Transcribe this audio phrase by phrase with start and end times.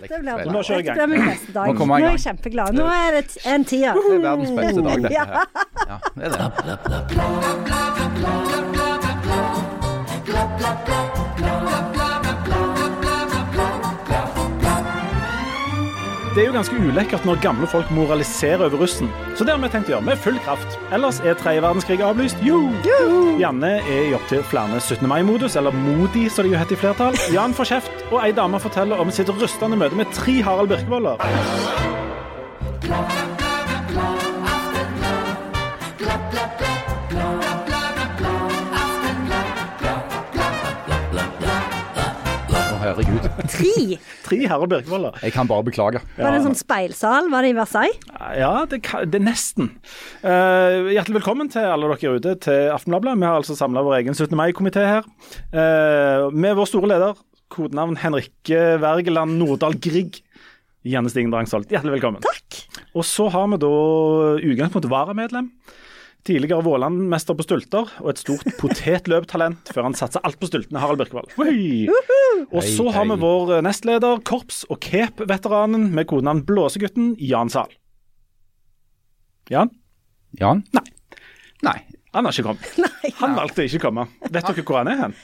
[0.00, 0.44] Det blir bra.
[0.52, 1.08] nå kjører vi i Dette gang.
[1.10, 1.66] blir min beste dag.
[1.66, 2.72] Nå Nå er jeg kjempeglad.
[2.74, 3.92] Nå er det en tier.
[3.94, 5.24] Det er verdens beste dag, dette Ja.
[5.24, 5.44] her.
[5.88, 6.36] Ja, det er det.
[16.36, 19.08] Det er jo ganske ulekkert når gamle folk moraliserer over russen.
[19.38, 20.74] Så det har vi tenkt å gjøre med full kraft.
[20.92, 22.42] Ellers er tredje verdenskrig avlyst.
[22.44, 22.58] Jo!
[23.40, 25.08] Janne er i opptil flere 17.
[25.08, 27.16] mai-modus, eller Modi, som det jo heter i flertall.
[27.32, 31.24] Jan får kjeft, og ei dame forteller om sitt rystende møte med tre Harald Birkevoller.
[42.90, 43.26] Herregud.
[43.52, 43.98] Tre!
[44.24, 45.08] Tre Harald Birkevold.
[45.22, 46.02] Jeg kan bare beklage.
[46.16, 47.30] Var det en sånn speilsal?
[47.32, 48.02] Var det i Versailles?
[48.38, 49.70] Ja, det, det er nesten.
[50.24, 53.16] Uh, hjertelig velkommen til alle dere ute til Aftenbladet.
[53.18, 54.36] Vi har altså samla vår egen 17.
[54.38, 55.08] mai-komité her.
[55.54, 57.18] Uh, med vår store leder,
[57.52, 60.22] kodenavn Henrikke Wergeland Nordahl Grieg.
[60.86, 62.22] Janne Stigen Drangsholt, hjertelig velkommen.
[62.22, 62.62] Takk.
[62.94, 63.72] Og så har vi da
[64.38, 65.50] utgangspunktet varamedlem.
[66.26, 70.98] Tidligere Våland-mester på stulter og et stort potetløptalent før han satser alt på stultene, Harald
[70.98, 71.30] Birkevold.
[72.50, 77.70] Og så har vi vår nestleder, korps- og cape-veteranen med kodenavn Blåsegutten, Jan Sahl.
[79.52, 79.70] Jan?
[80.40, 80.64] Jan?
[80.74, 80.86] Nei.
[81.62, 81.78] Nei.
[82.16, 82.94] Han har ikke kommet.
[83.22, 84.08] Han valgte ikke å komme.
[84.26, 85.18] Vet dere hvor han er hen?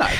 [0.00, 0.14] Nei.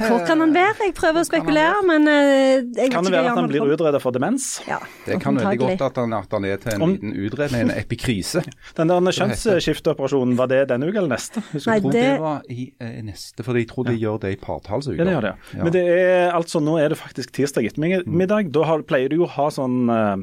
[0.00, 0.86] Hvor kan han være?
[0.86, 4.16] Jeg prøver å spekulere, men eh, jeg Kan det være at han blir utredet for
[4.16, 4.46] demens?
[4.68, 7.66] Ja, Det kan veldig godt at han, at han er til en Om- liten utredning,
[7.68, 8.42] en epikrise.
[8.78, 11.42] Den der kjønnsskifteoperasjonen, var det denne uka eller neste?
[11.52, 14.40] Jeg tror det- det var i eh, neste, for jeg tror de gjør det i
[14.40, 14.96] partallsuka.
[14.98, 15.34] Ja, det gjør det.
[15.54, 15.64] Ja.
[15.64, 18.52] Men det er altså, nå er det faktisk tirsdag ettermiddag.
[18.52, 20.16] Da har, pleier du jo å ha sånn uh,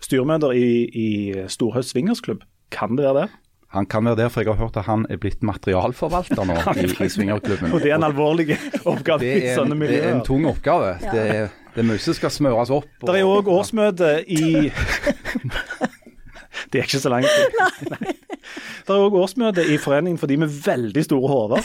[0.00, 1.08] styremøter i, i
[1.48, 2.42] Storhaug swingersklubb.
[2.70, 3.28] Kan det være det?
[3.76, 6.86] Han kan være der, for jeg har hørt at han er blitt materialforvalter nå i,
[7.04, 7.72] i swingerklubben.
[7.76, 8.56] Og det er en alvorlig
[8.92, 10.00] oppgave Det i sånne miljøer.
[10.00, 10.94] det er en tung oppgave.
[11.02, 12.88] Det, er, det mye som skal smøres opp.
[13.02, 14.72] og- Det er òg årsmøte i
[16.72, 17.28] Det er ikke så langt.
[17.92, 18.14] Nei.
[18.88, 21.60] Det er òg årsmøte i Foreningen for de med veldig store hoder.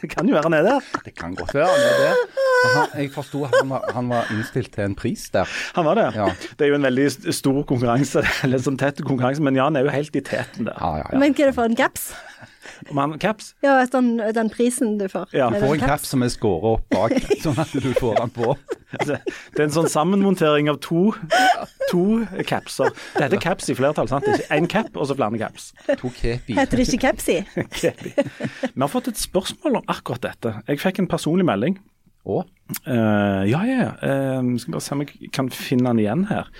[0.00, 0.84] Det kan jo være han der.
[1.04, 2.12] Det kan godt være det.
[2.12, 5.48] Og Han, jeg forsto at han var, han var innstilt til en pris der.
[5.76, 6.08] Han var det.
[6.18, 6.28] Ja.
[6.58, 9.94] Det er jo en veldig stor konkurranse, eller sånn tett konkurranse, men Jan er jo
[9.94, 10.78] helt i teten der.
[10.80, 11.20] Ja, ja, ja.
[11.22, 12.10] Men hva er det for en caps?
[12.92, 13.52] Om han caps?
[13.64, 15.32] Ja, vet den, den prisen du får.
[15.34, 17.14] Ja, Du får en caps som er skåret opp bak,
[17.44, 18.52] sånn at du får den på.
[18.98, 19.18] Altså,
[19.54, 21.08] Det er en sånn sammenmontering av to,
[21.90, 22.04] to
[22.48, 22.92] capser.
[23.16, 24.28] Det heter caps i flertall, sant?
[24.54, 25.72] Én cap og så flere caps.
[25.98, 26.56] To kepi.
[26.58, 27.38] Heter det ikke capsi?
[27.80, 28.14] Kepi.
[28.14, 30.54] Vi har fått et spørsmål om akkurat dette.
[30.68, 31.80] Jeg fikk en personlig melding.
[32.26, 32.46] Og
[32.84, 33.92] Uh, ja, ja, ja.
[34.04, 36.50] Eh, skal bare se om jeg kan finne den igjen her.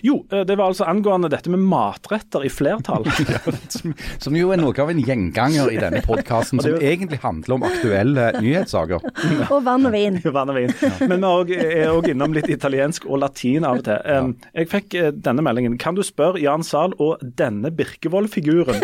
[0.00, 3.04] Jo, uh, det var altså angående dette med matretter i flertall.
[3.74, 3.92] som,
[4.24, 8.30] som jo er noe av en gjenganger i denne podkasten, som egentlig handler om aktuelle
[8.40, 9.04] nyhetssaker.
[9.52, 10.16] Og vann og vin.
[10.24, 10.72] Vann og vin.
[11.10, 14.00] Men vi er òg innom litt italiensk og latin av og til.
[14.08, 15.76] Um, Jeg fikk eh, denne meldingen.
[15.80, 18.80] Kan du spørre Jan Zahl og denne Birkevold-figuren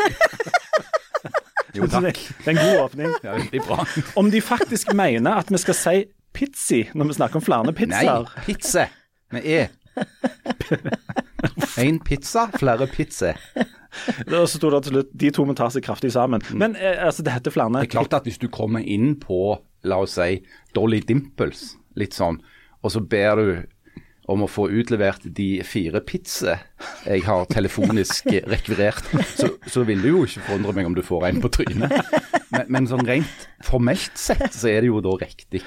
[1.76, 2.20] Jo, takk.
[2.44, 3.16] Det er en god åpning.
[3.24, 3.84] Ja, veldig bra.
[4.16, 5.96] Om de faktisk mener at vi skal si
[6.36, 8.30] pizzi når vi snakker om flere Nei, pizzaer.
[8.46, 8.86] pizza
[9.34, 9.60] med E.
[11.80, 13.32] Én pizza, flere pizza.
[14.26, 16.44] Og så sto det til slutt de to må ta seg kraftig sammen.
[16.52, 19.56] Men eh, altså, det heter flere Det er klart at hvis du kommer inn på,
[19.88, 20.42] la oss si,
[20.76, 22.40] Dolly Dimples, litt sånn,
[22.84, 23.48] og så ber du
[24.32, 26.56] om å få utlevert de fire pizza
[27.06, 29.06] jeg har telefonisk rekvirert,
[29.38, 31.94] så, så vil det jo ikke forundre meg om du får en på trynet.
[32.50, 35.62] Men, men sånn rent formelt sett så er det jo da riktig.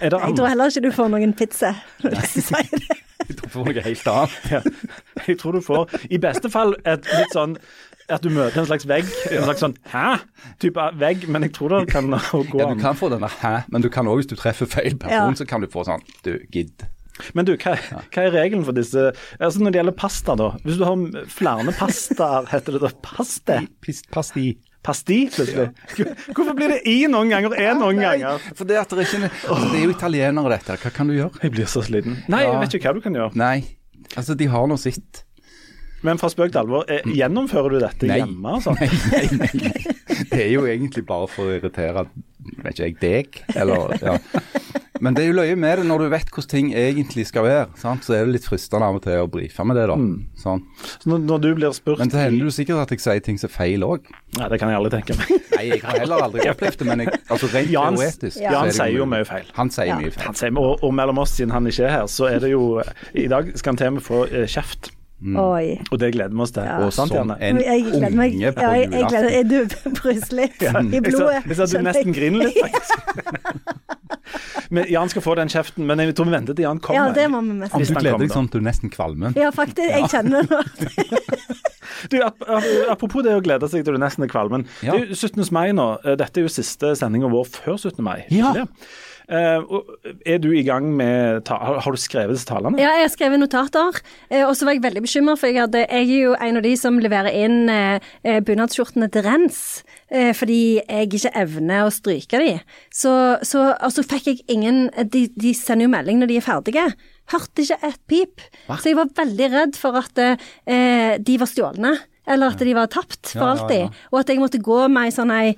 [0.00, 1.74] Er det Jeg tror heller ikke du får noen pizza.
[2.06, 2.98] Hvis du sier det.
[3.28, 4.36] Du får noe helt annet.
[4.54, 4.60] Ja.
[5.26, 7.58] Jeg tror du får i beste fall et litt sånn
[8.08, 9.08] at du møter en slags vegg.
[9.34, 10.14] En slags sånn hæ?
[10.62, 12.54] type vegg, men jeg tror det kan gå an.
[12.62, 15.34] Ja, du kan få denne hæ, men du kan òg, hvis du treffer feil person,
[15.34, 15.36] Ja.
[15.36, 16.86] så kan du få sånn du, gidd.
[17.34, 20.48] Men du, hva, hva er regelen for disse Altså Når det gjelder pasta, da.
[20.64, 23.60] Hvis du har flere pastaer, heter det da paste?
[24.14, 24.48] Pasti.
[24.88, 25.68] Pasti, plutselig.
[26.36, 28.44] Hvorfor blir det i noen ganger og en noen ganger?
[28.54, 30.76] For det, det, er ikke, altså, det er jo italienere, dette.
[30.84, 31.42] Hva kan du gjøre?
[31.42, 32.20] Jeg blir så sliten.
[32.30, 33.32] Nei, jeg vet ikke hva du kan gjøre.
[33.36, 33.56] Nei,
[34.14, 35.24] altså de har nå sitt.
[36.06, 38.20] Men fra spøk til alvor, eh, gjennomfører du dette Nei.
[38.22, 38.54] hjemme?
[38.54, 38.74] Altså?
[38.78, 40.24] Nei, nei, nei, nei.
[40.30, 42.06] Det er jo egentlig bare for å irritere
[42.62, 44.14] vet ikke jeg, deg, eller ja.
[45.00, 47.66] Men det er jo løye med det når du vet hvordan ting egentlig skal være.
[47.78, 48.04] Sant?
[48.06, 49.96] Så er det litt fristende av og til å brife med det, da.
[50.42, 50.64] Sånn.
[50.98, 53.38] Så når, når du blir spurt Men så hender det sikkert at jeg sier ting
[53.40, 54.10] som er feil òg.
[54.38, 55.32] Nei, det kan jeg aldri tenke meg.
[55.54, 58.52] Nei, jeg har heller aldri opplevd det, men jeg, altså rent Jan, teoretisk Ja.
[58.58, 59.48] Jan sier jo mye feil.
[59.58, 59.98] Han sier Ja.
[60.02, 60.26] mye feil.
[60.28, 62.64] Han sier, og, og mellom oss, siden han ikke er her, så er det jo
[63.14, 64.46] I dag skal han til og med få eh,
[65.18, 65.38] kjeft.
[65.42, 65.78] Oi.
[65.92, 66.62] Og det gleder vi oss til.
[66.68, 66.76] Ja.
[66.86, 67.36] Og Sant, som Janne?
[67.42, 68.32] en Jeg gleder meg.
[68.32, 68.62] på julaften.
[68.62, 69.34] Ja, jeg, jeg gleder meg.
[69.34, 69.58] Er du
[70.68, 71.42] Ja, i blodet?
[71.48, 73.68] Jeg sa du nesten griner litt, faktisk.
[74.70, 77.08] Men Jan skal få den kjeften, men jeg tror vi venter til Jan kommer.
[77.08, 77.72] Ja, det må vi mest.
[77.80, 79.32] Hvis du gleder deg sånn at du nesten kvalmen.
[79.38, 79.88] Ja, faktisk.
[79.88, 80.58] Jeg kjenner det nå.
[82.12, 82.62] Du, ap ap
[82.92, 84.62] apropos det å glede seg til du nesten er kvalmen.
[84.86, 84.92] Ja.
[84.94, 85.40] Det er jo 17.
[85.56, 85.86] mai nå.
[86.04, 88.04] Eh, Dette er jo siste sendinga vår før 17.
[88.06, 88.20] mai.
[88.28, 88.52] ikke Ja.
[88.54, 88.66] det?
[89.28, 89.60] Eh,
[90.24, 92.78] er du i gang med har, har du skrevet disse talene?
[92.80, 93.98] Ja, jeg har skrevet notater,
[94.30, 96.64] eh, og så var jeg veldig bekymra, for jeg, hadde, jeg er jo en av
[96.64, 99.60] de som leverer inn eh, bunadsskjortene til rens,
[100.08, 102.52] fordi jeg ikke evner å stryke de.
[102.88, 103.10] Så,
[103.44, 106.84] så, altså fikk jeg ingen de, de sender jo melding når de er ferdige.
[107.28, 108.46] Hørte ikke et pip.
[108.70, 111.92] Så jeg var veldig redd for at eh, de var stjålne.
[112.28, 113.84] Eller at de var tapt for Ja, ja, alltid.
[113.84, 114.06] ja.
[114.12, 115.52] Og at jeg måtte gå med ei sånn ei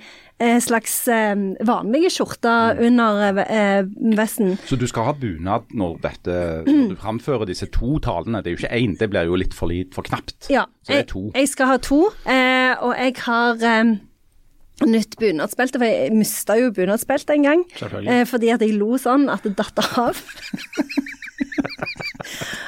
[0.65, 1.35] slags eh,
[1.69, 3.83] vanlige skjorte under eh,
[4.17, 4.55] vesten.
[4.67, 8.41] Så du skal ha bunad når, dette, når du framfører disse to talene.
[8.41, 10.49] Det er jo ikke én, det blir jo litt for, litt for knapt.
[10.53, 11.25] Ja, Så det jeg, er to.
[11.37, 13.93] jeg skal ha to, eh, og jeg har eh,
[14.89, 17.67] nytt bunadsbelte, for jeg mista jo bunadsbeltet en gang.
[18.01, 20.17] Eh, fordi at jeg lo sånn at det datt av.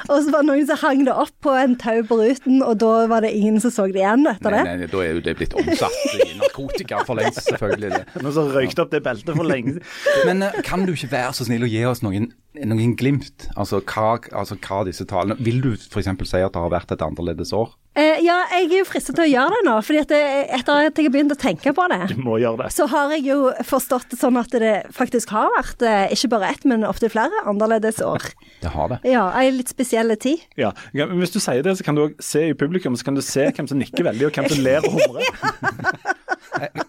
[0.09, 2.77] og så var det noen som hang det opp på en tau på ruten, og
[2.83, 4.63] da var det ingen som så det igjen etter det.
[4.67, 7.91] nei, nei, da er jo det blitt omsatt i narkotika for lengst, selvfølgelig.
[7.97, 8.23] det.
[8.23, 10.25] Noen som røykte opp det beltet for lenge siden.
[10.29, 13.47] Men eh, kan du ikke være så snill å gi oss noen, noen glimt?
[13.55, 16.09] Altså hva, altså hva disse talene Vil du f.eks.
[16.29, 17.73] si at det har vært et annerledes år?
[17.93, 20.21] Eh, ja, jeg er jo fristet til å gjøre det nå, fordi at det,
[20.57, 21.99] etter at jeg har begynt å tenke på det.
[22.09, 22.71] Du må gjøre det.
[22.73, 26.49] Så har jeg jo forstått det sånn at det faktisk har vært eh, ikke bare
[26.55, 28.25] ett, men opptil flere annerledes år.
[28.63, 28.99] Det har det.
[29.05, 29.27] Ja,
[29.57, 30.43] litt spesielle tid.
[30.59, 30.73] Ja.
[30.93, 33.23] men Hvis du sier det, så kan du også se i publikum så kan du
[33.25, 35.29] se hvem som nikker veldig, og hvem som ler og humrer.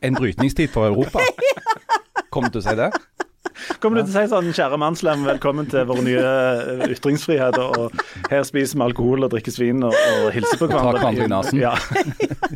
[0.05, 1.23] En brytningstid for Europa.
[2.31, 2.91] Kommer du til å si det?
[3.81, 6.23] Kommer du til å si sånn Kjære mannslem, velkommen til vår nye
[6.91, 7.59] ytringsfriheter ytringsfrihet.
[7.63, 11.01] Og her spiser vi alkohol og drikker svin og, og hilser på tar hverandre.
[11.01, 11.63] hverandre i nesen.
[11.63, 11.75] Ja.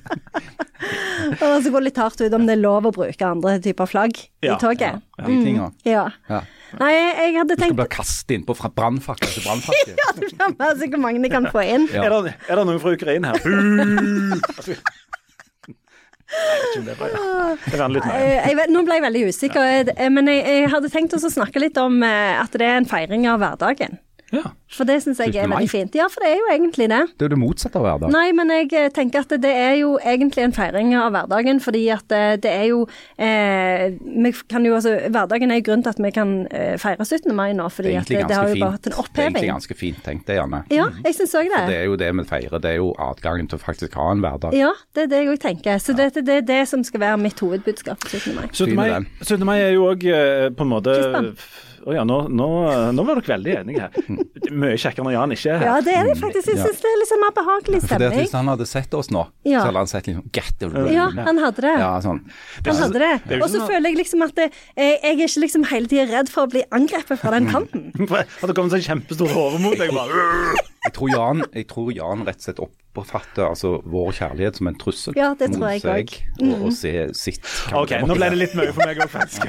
[1.49, 3.89] Og så går det litt hardt ut om det er lov å bruke andre typer
[3.91, 4.15] flagg
[4.45, 5.03] Ja, i toget.
[5.19, 5.73] De Mm.
[5.85, 6.05] Ja.
[6.31, 6.43] Ja.
[6.79, 9.97] Nei, jeg hadde tenkt Du skal bli kastet kaste innpå fra brannfakkel til brannfakkel.
[10.69, 11.89] altså, hvor mange de kan få inn.
[11.93, 12.05] Ja.
[12.05, 13.41] Er, det, er det noen fra Ukraina her?
[16.29, 17.87] Jeg det var ja.
[17.89, 18.03] Det.
[18.13, 21.79] Eh, Jeg nå ble jeg veldig usikker, men jeg, jeg hadde tenkt å snakke litt
[21.81, 23.97] om eh, at det er en feiring av hverdagen.
[24.35, 24.51] Ja.
[24.69, 25.95] For det syns jeg er veldig fint.
[25.97, 27.01] Ja, for det er jo egentlig det.
[27.17, 28.13] Det er jo det motsatte av hverdag.
[28.13, 31.87] Nei, men jeg eh, tenker at det er jo egentlig en feiring av hverdagen, fordi
[31.95, 32.83] at eh, det er jo
[33.17, 37.07] eh, vi kan jo altså, Hverdagen er jo grunnen til at vi kan eh, feire
[37.07, 37.33] 17.
[37.37, 39.15] mai nå, fordi at det, det har jo bare hatt en oppheving.
[39.17, 40.61] Det er egentlig ganske fint tenkt, det, Janne.
[40.75, 41.63] Ja, jeg syns òg det.
[41.63, 42.65] For Det er jo det vi feirer.
[42.65, 44.59] Det er jo adgangen til å faktisk ha en hverdag.
[44.59, 45.81] Ja, det er det jeg òg tenker.
[45.81, 48.37] Så det, det er det som skal være mitt hovedbudskap på 17.
[48.37, 48.47] mai.
[48.53, 48.77] 17.
[48.77, 48.93] mai,
[49.25, 49.49] 17.
[49.49, 51.33] mai er jo òg på en måte Kristian.
[51.87, 52.47] Å ja, nå, nå,
[52.97, 53.91] nå var dere veldig enige her.
[54.09, 55.67] Det er Mye kjekkere når Jan ikke er her.
[55.69, 56.49] Ja, det er det faktisk.
[56.49, 56.65] Jeg Ja.
[56.67, 58.17] syns det er litt sånn mer behagelig For det at.
[58.19, 59.61] Hvis han hadde sett oss nå, Ja.
[59.61, 61.75] så hadde han sett liksom Get the Ja, han hadde det.
[61.79, 62.23] Ja, sånn.
[62.67, 63.13] Han hadde det.
[63.29, 66.07] det Og så føler jeg liksom at det, jeg, jeg er ikke liksom hele tida
[66.11, 67.93] redd for å bli angrepet fra den kanten.
[68.09, 69.93] At det kommer sånn kjempestor hode mot deg.
[69.95, 72.61] bare Jeg tror Jan, jeg tror Jan rett og slett
[72.99, 76.47] oppfatter altså, vår kjærlighet som en trussel Ja, det tror mot jeg seg, også.
[76.49, 79.47] og, og se sitt OK, nå ble det litt mye for meg òg, faktisk.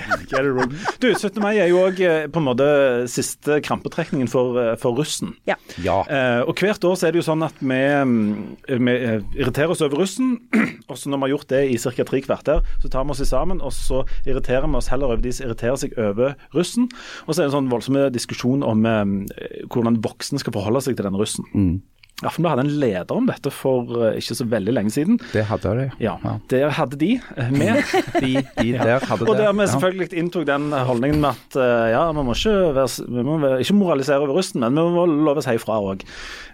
[1.01, 1.39] Du, 17.
[1.41, 2.01] mai er jo òg
[2.33, 2.67] på en måte
[3.11, 5.33] siste krampetrekningen for, eh, for russen.
[5.49, 5.55] Ja.
[5.81, 6.01] Ja.
[6.09, 9.73] Eh, og hvert år så er det jo sånn at vi, mm, vi eh, irriterer
[9.73, 10.35] oss over russen.
[10.89, 12.05] Og så når vi har gjort det i ca.
[12.09, 15.29] tre kvarter, så tar vi oss sammen og så irriterer vi oss heller over de
[15.35, 16.87] som irriterer seg over russen.
[17.27, 20.97] Og så er det en sånn voldsom diskusjon om eh, hvordan voksne skal forholde seg
[20.97, 21.45] til den russen.
[21.53, 21.77] Mm.
[22.19, 25.19] Aftenbladet hadde en leder om dette for eh, ikke så veldig lenge siden.
[25.31, 25.83] Det hadde de.
[26.03, 26.17] Ja,
[26.51, 27.77] det hadde de eh, med.
[28.19, 29.45] De, de der hadde Og det.
[29.45, 29.67] der vi Ja.
[29.71, 33.77] selvfølgelig inntok den holdningen med at eh, ja, vi må ikke, være, vi må ikke
[33.79, 36.03] moralisere over russen, men vi må love å si ifra òg.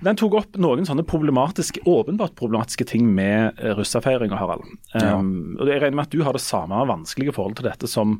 [0.05, 4.69] Den tok opp noen sånne problematiske, åpenbart problematiske ting med russefeiringa, Harald.
[4.93, 8.19] Um, og Jeg regner med at du har det samme vanskelige forholdet til dette som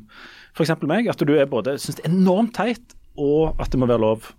[0.58, 0.74] f.eks.
[0.82, 1.06] meg.
[1.14, 4.32] At du er både syns det er enormt teit, og at det må være lov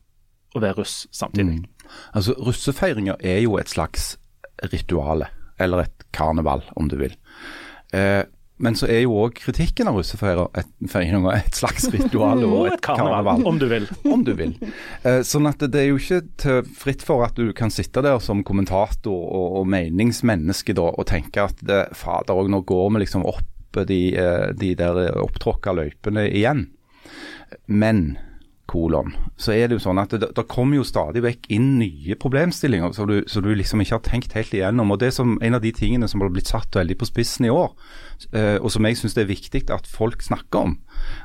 [0.56, 1.62] å være russ samtidig.
[1.62, 1.66] Mm.
[2.14, 4.16] Altså, Russefeiringer er jo et slags
[4.72, 5.30] rituale,
[5.60, 7.14] eller et karneval, om du vil.
[7.94, 8.24] Eh,
[8.58, 13.44] men så er jo òg kritikken av russefeiringer et slags ritual og et karneval.
[13.46, 13.86] Om du vil.
[14.10, 14.56] Om du vil.
[15.06, 18.42] Eh, sånn at det er jo ikke fritt for at du kan sitte der som
[18.48, 23.28] kommentator og, og meningsmenneske da, og tenke at det, fader òg, nå går vi liksom
[23.30, 23.46] opp
[23.86, 26.66] de, eh, de der opptråkka løypene igjen.
[27.70, 28.18] Men
[28.68, 32.18] kolon, så er det jo sånn at det, det kommer jo stadig vekk inn nye
[32.20, 34.92] problemstillinger som du, som du liksom ikke har tenkt helt igjennom.
[34.92, 37.54] og det som En av de tingene som har blitt satt veldig på spissen i
[37.54, 37.72] år,
[38.34, 40.78] eh, og som jeg syns det er viktig at folk snakker om,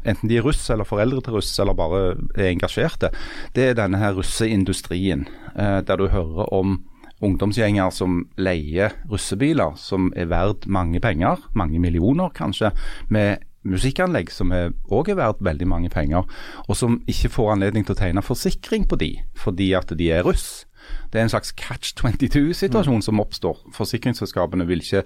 [0.05, 2.03] enten de er russ eller foreldre til russ eller bare
[2.37, 3.13] er engasjerte,
[3.57, 5.27] det er denne her russeindustrien.
[5.57, 6.81] Eh, der du hører om
[7.23, 12.73] ungdomsgjenger som leier russebiler som er verdt mange penger, mange millioner kanskje,
[13.09, 16.26] med musikkanlegg som òg er verdt veldig mange penger,
[16.66, 20.26] og som ikke får anledning til å tegne forsikring på de fordi at de er
[20.26, 20.64] russ.
[21.12, 23.07] Det er en slags catch 22-situasjon mm.
[23.07, 23.61] som oppstår.
[23.76, 25.04] Forsikringsselskapene vil ikke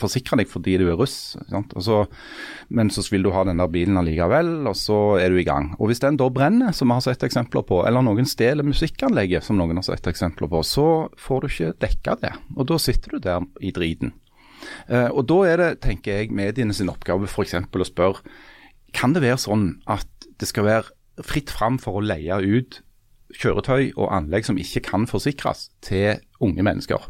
[0.00, 1.36] forsikre deg fordi du er russ,
[1.82, 1.98] så,
[2.68, 5.72] men så vil du ha den der bilen allikevel, og så er du i gang.
[5.78, 9.46] Og Hvis den da brenner, som vi har sett eksempler på, eller noen stjeler musikkanlegget,
[9.46, 10.86] som noen har sett eksempler på, så
[11.20, 12.34] får du ikke dekka det.
[12.56, 14.12] Og Da sitter du der i driten.
[14.90, 17.58] Uh, og Da er det, tenker jeg, mediene sin oppgave f.eks.
[17.60, 18.22] å spørre
[18.96, 20.08] kan det være sånn at
[20.40, 22.80] det skal være fritt fram for å leie ut
[23.36, 27.08] kjøretøy og anlegg som ikke kan forsikres, til unge mennesker?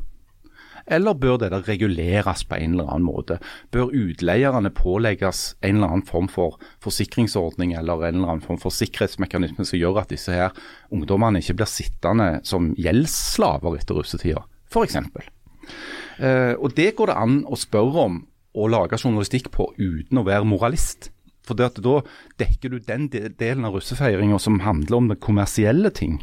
[0.86, 3.40] Eller bør det reguleres på en eller annen måte?
[3.74, 8.74] Bør utleierne pålegges en eller annen form for forsikringsordning eller en eller annen form for
[8.74, 10.54] sikkerhetsmekanisme som gjør at disse her
[10.94, 15.02] ungdommene ikke blir sittende som gjeldsslaver etter russetida, f.eks.
[16.18, 18.22] Eh, og Det går det an å spørre om
[18.56, 21.10] og lage journalistikk på uten å være moralist.
[21.46, 26.22] For Da dekker du den delen av russefeiringa som handler om det kommersielle ting,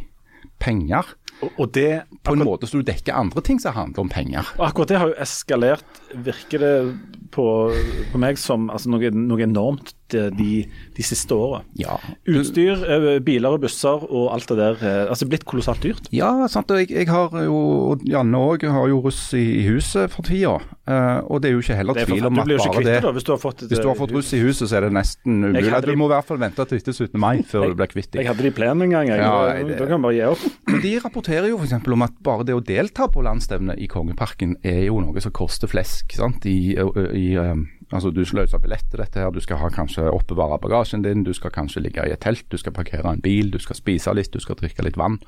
[0.59, 1.05] penger.
[1.57, 4.47] Og det, på en måte så du dekker andre ting som handler om penger.
[4.57, 6.73] Og akkurat det har jo eskalert, virker det
[7.33, 7.45] på,
[8.11, 10.63] på meg som altså noe, noe enormt de,
[10.93, 11.63] de siste åra.
[11.79, 11.97] Ja.
[12.29, 14.77] Utstyr, eh, biler og busser og alt det der.
[14.81, 16.09] Eh, altså blitt kolossalt dyrt.
[16.13, 16.71] Ja, sant.
[16.71, 17.57] Og jeg, jeg har jo,
[17.93, 20.59] og Janne òg har jo russ i, i huset for tida.
[20.83, 23.31] Uh, og det er jo ikke heller tvil om at bare det da, hvis, du
[23.39, 25.71] fått, hvis du har fått russ i huset, så er det nesten umulig.
[25.87, 27.15] Du må i hvert fall vente til etter 17.
[27.23, 28.19] mai før jeg, du blir kvitt dem.
[28.19, 29.21] Jeg hadde de i plenen en gang, jeg.
[29.23, 30.43] Ja, da kan bare gi opp.
[30.83, 31.87] De rapporterer jo f.eks.
[31.95, 35.71] om at bare det å delta på landsstevnet i Kongeparken er jo noe som koster
[35.71, 36.43] flesk sant?
[36.43, 40.07] i, i um, Altså Du sløser løse billett til dette, her, du skal ha kanskje
[40.09, 43.51] oppbevare bagasjen din, du skal kanskje ligge i et telt, du skal parkere en bil,
[43.53, 45.19] du skal spise litt, du skal drikke litt vann.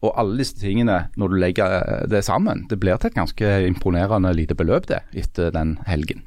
[0.00, 4.30] Og alle disse tingene, når du legger det sammen, det blir til et ganske imponerende
[4.36, 6.22] lite beløp det etter den helgen.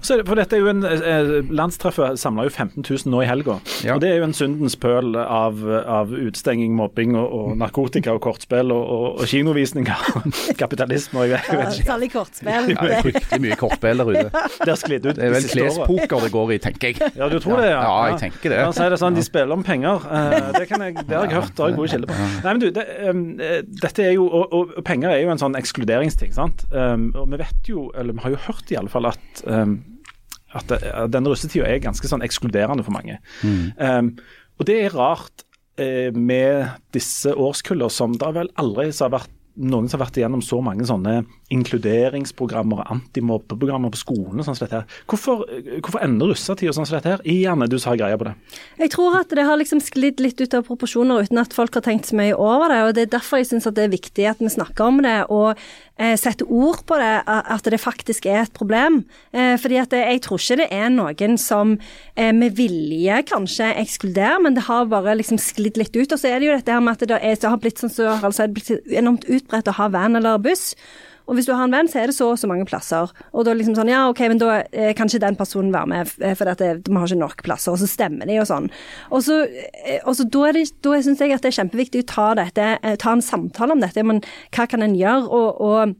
[0.00, 3.58] Så, for dette er jo en, eh, Landstreffet samla jo 15 000 nå i helga.
[3.84, 3.96] Ja.
[3.96, 8.22] Og Det er jo en syndens pøl av, av utstenging, mobbing og, og, narkotika og
[8.24, 10.06] kortspill og, og, og kinovisninger.
[10.62, 11.88] Kapitalisme og jeg vet, ikke.
[11.92, 12.52] Særlig kortspill.
[12.52, 14.44] Ja, det er fryktelig mye kortspill der ute.
[14.62, 15.14] Det er sklidd ut.
[15.18, 17.12] Det er vel klespoker det går i, tenker jeg.
[17.18, 17.70] Ja, du tror det?
[17.72, 18.62] Ja, ja jeg tenker det.
[18.88, 20.04] Er det sånn, De spiller om penger.
[20.08, 22.18] Uh, det, kan jeg, det har jeg hørt, det har jeg gode kilder på.
[22.44, 23.22] Nei, men du, det, um,
[23.84, 26.32] dette er jo, og, og, penger er jo en sånn ekskluderingsting.
[26.36, 26.64] sant?
[26.72, 29.78] Um, og vi vet jo, eller vi har jo hørt i alle fall at um,
[30.56, 30.72] at,
[31.12, 33.18] denne russetida er ganske sånn ekskluderende for mange.
[33.42, 33.64] Mm.
[33.76, 34.12] Um,
[34.58, 35.44] og det er rart
[35.78, 40.42] eh, med disse årskuller som det vel aldri har vært noen som har vært igjennom
[40.44, 41.20] så mange sånne
[41.54, 44.44] inkluderingsprogrammer og antimobbeprogrammer på skolene.
[44.44, 44.98] sånn som dette her.
[45.08, 45.46] Hvorfor,
[45.80, 47.24] hvorfor ender russetida sånn som dette her?
[47.24, 48.34] Gjerne du som har greie på det.
[48.78, 51.86] Jeg tror at det har liksom sklidd litt ut av proporsjoner uten at folk har
[51.86, 52.80] tenkt så mye over det.
[52.84, 55.56] og Det er derfor jeg syns det er viktig at vi snakker om det og
[55.98, 59.02] eh, setter ord på det, at det faktisk er et problem.
[59.32, 61.78] Eh, fordi at det, jeg tror ikke det er noen som
[62.14, 66.12] eh, med vilje kanskje ekskluderer, men det har bare liksom sklidd litt ut.
[66.12, 67.92] Og så er det jo dette her med at det, er, det har blitt sånn
[67.92, 68.48] så, altså,
[68.92, 70.74] enormt utbredt å ha van eller buss.
[71.28, 73.12] Og hvis du har en venn, så er det så og så mange plasser.
[73.36, 74.62] Og da liksom sånn, ja ok, men da
[74.96, 77.74] kan ikke den personen være med, eh, for vi har ikke nok plasser.
[77.74, 78.70] Og så stemmer de og sånn.
[79.12, 79.42] Og så,
[79.84, 82.68] eh, og så da, er da syns jeg at det er kjempeviktig å ta dette,
[82.82, 84.02] eh, ta en samtale om dette.
[84.02, 84.22] Men
[84.56, 85.28] hva kan en gjøre?
[85.28, 85.96] og, og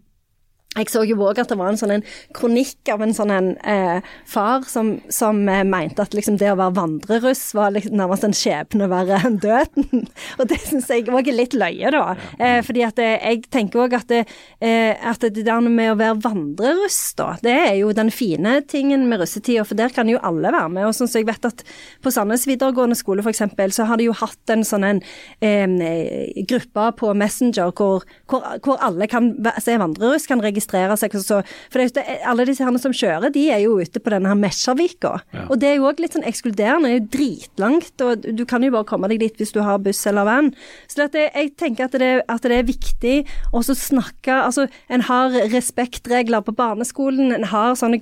[0.82, 2.04] jeg så jo òg at det var en sånn en
[2.36, 6.58] kronikk av en sånn en eh, far som, som eh, mente at liksom det å
[6.58, 10.06] være vandreruss var liksom nærmest en skjebne verre enn døden.
[10.38, 12.16] og det syns jeg òg er litt løye, da.
[12.38, 16.20] Eh, fordi at det, jeg tenker òg at, eh, at det der med å være
[16.24, 20.52] vandreruss, da, det er jo den fine tingen med russetida, for der kan jo alle
[20.52, 20.88] være med.
[20.88, 21.64] Og sånn som jeg vet at
[22.04, 23.44] på Sandnes videregående skole f.eks.,
[23.74, 28.78] så har de jo hatt en sånn en eh, gruppe på Messenger hvor, hvor, hvor
[28.84, 29.32] alle kan
[29.68, 31.16] er vandreruss, kan registrere registrere seg.
[31.18, 31.40] Så,
[31.72, 35.18] for det, alle disse herne som kjører, de er jo ute på denne her Mesjarvika.
[35.32, 35.46] Ja.
[35.48, 36.88] Og det er jo òg litt sånn ekskluderende.
[36.88, 39.80] Det er jo dritlangt, og du kan jo bare komme deg dit hvis du har
[39.82, 40.52] buss eller van.
[40.88, 43.16] Så det, jeg tenker at det, at det er viktig
[43.52, 47.98] å snakke Altså, en har respektregler på barneskolen, en har sånne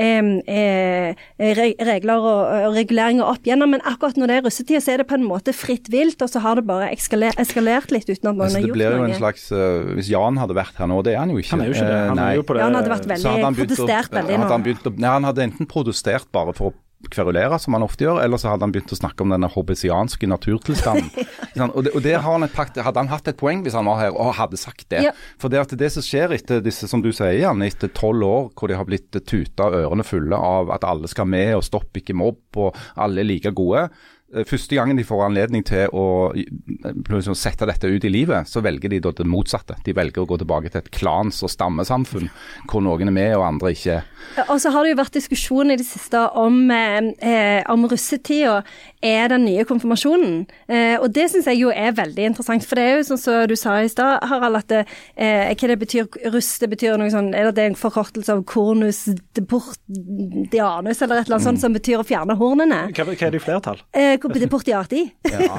[0.00, 5.02] eh, regler og, og, reguleringer opp gjennom, men akkurat når det er russetid, så er
[5.02, 8.30] det på en måte fritt vilt, og så har det bare eskalert, eskalert litt uten
[8.30, 8.78] at noen altså, har gjort noe.
[8.78, 11.32] Det blir jo en slags uh, Hvis Jan hadde vært her nå, det er han
[11.32, 11.54] jo ikke.
[11.54, 11.91] Han er jo ikke det.
[11.92, 12.32] Han, Nei.
[12.38, 14.48] ja, han hadde vært veldig hadde protestert veldig nå.
[14.52, 16.78] Han, å, nei, han hadde enten protestert bare for å
[17.10, 20.28] kverulere, som han ofte gjør, eller så hadde han begynt å snakke om denne hobbesianske
[20.30, 21.10] naturtilstanden.
[21.74, 24.14] og, det, og der han et, hadde han hatt et poeng hvis han var her
[24.14, 25.02] og hadde sagt det.
[25.08, 25.14] Ja.
[25.40, 28.48] For det, at det som skjer etter disse, som du sier, Jan, etter tolv år
[28.54, 32.16] hvor de har blitt tuta ørene fulle av at alle skal med og stopp ikke
[32.16, 34.10] mobb og alle er like gode, eh,
[34.48, 38.92] første gangen de får anledning til å liksom, sette dette ut i livet, så velger
[38.92, 39.76] de det motsatte.
[39.84, 42.30] De velger å gå tilbake til et klans- og stammesamfunn
[42.70, 44.00] hvor noen er med og andre ikke.
[44.48, 48.62] Og så har det jo vært diskusjon i det siste om, eh, om russetida
[49.02, 50.46] er den nye konfirmasjonen.
[50.68, 52.66] Eh, og det syns jeg jo er veldig interessant.
[52.68, 54.82] For det er jo sånn som du sa i stad, Harald, at det,
[55.16, 58.44] eh, hva det betyr russ, det betyr noe sånn Eller det er en forkortelse av
[58.48, 59.04] cornus
[59.36, 62.84] deportianus, eller et eller annet sånt, som betyr å fjerne hornene.
[62.92, 63.82] Hva, hva er det i flertall?
[63.92, 65.04] Eh, deportiati.
[65.28, 65.56] Ja,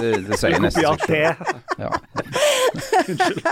[0.00, 1.60] det, det sier nesten seg selv.
[3.08, 3.46] Unnskyld.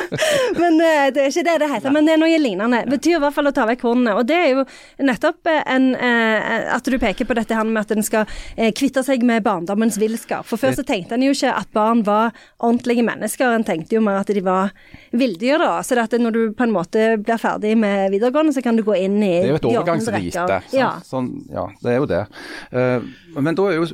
[0.60, 2.82] men eh, det er ikke det det heter, men det er noe lignende.
[2.84, 4.16] Det betyr i hvert fall å ta vekk hornene.
[4.18, 4.64] Og det er jo
[5.06, 8.28] nettopp eh, en, eh, at du peker på dette her med at en skal
[8.76, 10.46] kvitte seg med barndommens villskap.
[10.48, 14.02] For før så tenkte en jo ikke at barn var ordentlige mennesker, en tenkte jo
[14.04, 14.74] mer at de var
[15.16, 15.72] villdyr, da.
[15.86, 18.96] Så at når du på en måte blir ferdig med videregående, så kan du gå
[19.00, 20.60] inn i Det er jo et overgangsrite.
[20.76, 20.92] Ja.
[21.06, 22.24] Sånn, ja, det er jo det.
[23.38, 23.88] men da er jo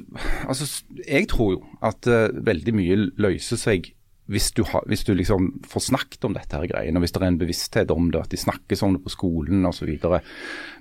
[0.46, 0.66] Altså,
[1.06, 3.92] jeg tror jo at veldig mye løser seg
[4.33, 7.21] hvis du, ha, hvis du, liksom får snakket om dette her greiene, og hvis det
[7.23, 9.92] er en bevissthet om det, at de snakkes om det på skolen osv.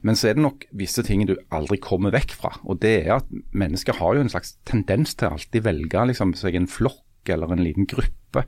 [0.01, 2.55] Men så er det nok visse ting du aldri kommer vekk fra.
[2.65, 6.33] Og det er at mennesker har jo en slags tendens til å alltid velge liksom,
[6.39, 8.45] seg en flokk eller en liten gruppe.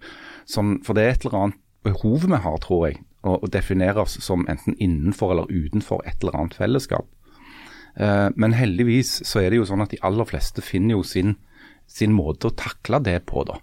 [0.50, 4.01] Som, for det er et eller annet behov vi har, tror jeg, å, å definere
[4.04, 7.06] oss som enten innenfor eller utenfor et eller annet fellesskap.
[7.98, 11.36] Eh, men heldigvis så er det jo sånn at de aller fleste finner jo sin,
[11.89, 13.60] sin måte å takle det på, da.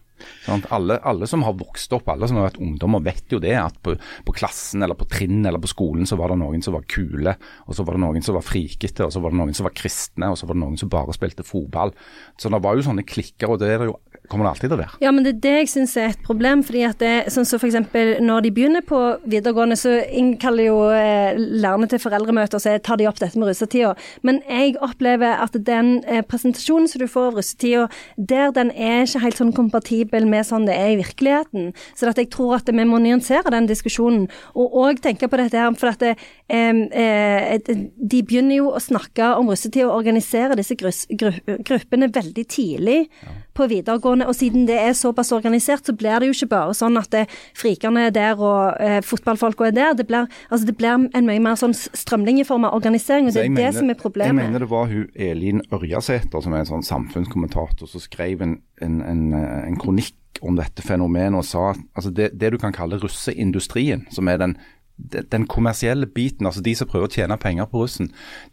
[0.75, 3.77] Alle, alle, som har vokst opp, alle som har vært ungdommer, vet jo det at
[3.85, 6.87] på, på, klassen eller på trinn eller på skolen så var det noen som var
[6.91, 9.69] kule, og så var det noen som var frikete, og så var det noen som
[9.69, 11.95] var kristne, og så var det noen som bare spilte fotball.
[12.41, 14.77] Så det var jo sånne klikker, og det er det jo kommer det alltid til
[14.77, 14.99] å være.
[15.05, 16.63] Ja, men det er det jeg syns er et problem.
[16.65, 18.21] fordi at det, sånn som så f.eks.
[18.25, 23.01] når de begynner på videregående, så innkaller jo eh, lærerne til foreldremøter, og så tar
[23.01, 23.93] de opp dette med russetida.
[24.23, 27.85] Men jeg opplever at den eh, presentasjonen som du får av russetida,
[28.17, 31.73] der den er ikke helt sånn kompatibel med sånn det er i virkeligheten.
[31.93, 35.73] Så jeg tror at vi må nyansere den diskusjonen, og òg tenke på dette her.
[35.77, 36.17] For at det,
[36.49, 43.03] eh, de begynner jo å snakke om russetida og organisere disse gruppene veldig tidlig.
[43.21, 44.27] Ja på videregående.
[44.31, 47.25] Og siden det er såpass organisert, så blir det jo ikke bare sånn at det,
[47.59, 49.97] frikerne er der og eh, fotballfolka er der.
[49.99, 53.71] Det blir, altså det blir en mye mer sånn strømlinjeforma organisering, og det er det
[53.79, 54.35] som er problemet.
[54.35, 58.59] Jeg mener det var hun Elin Ørjasæter, som er en sånn samfunnskommentator, som skrev en,
[58.83, 62.75] en, en, en kronikk om dette fenomenet og sa at altså det, det, du kan
[62.75, 64.59] kalle russeindustrien, som er den
[64.97, 68.13] den kommersielle biten, altså de som prøver å tjene penger på russen,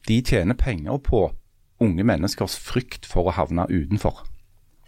[0.09, 1.27] de tjener penger på
[1.81, 4.23] unge menneskers frykt for å havne utenfor.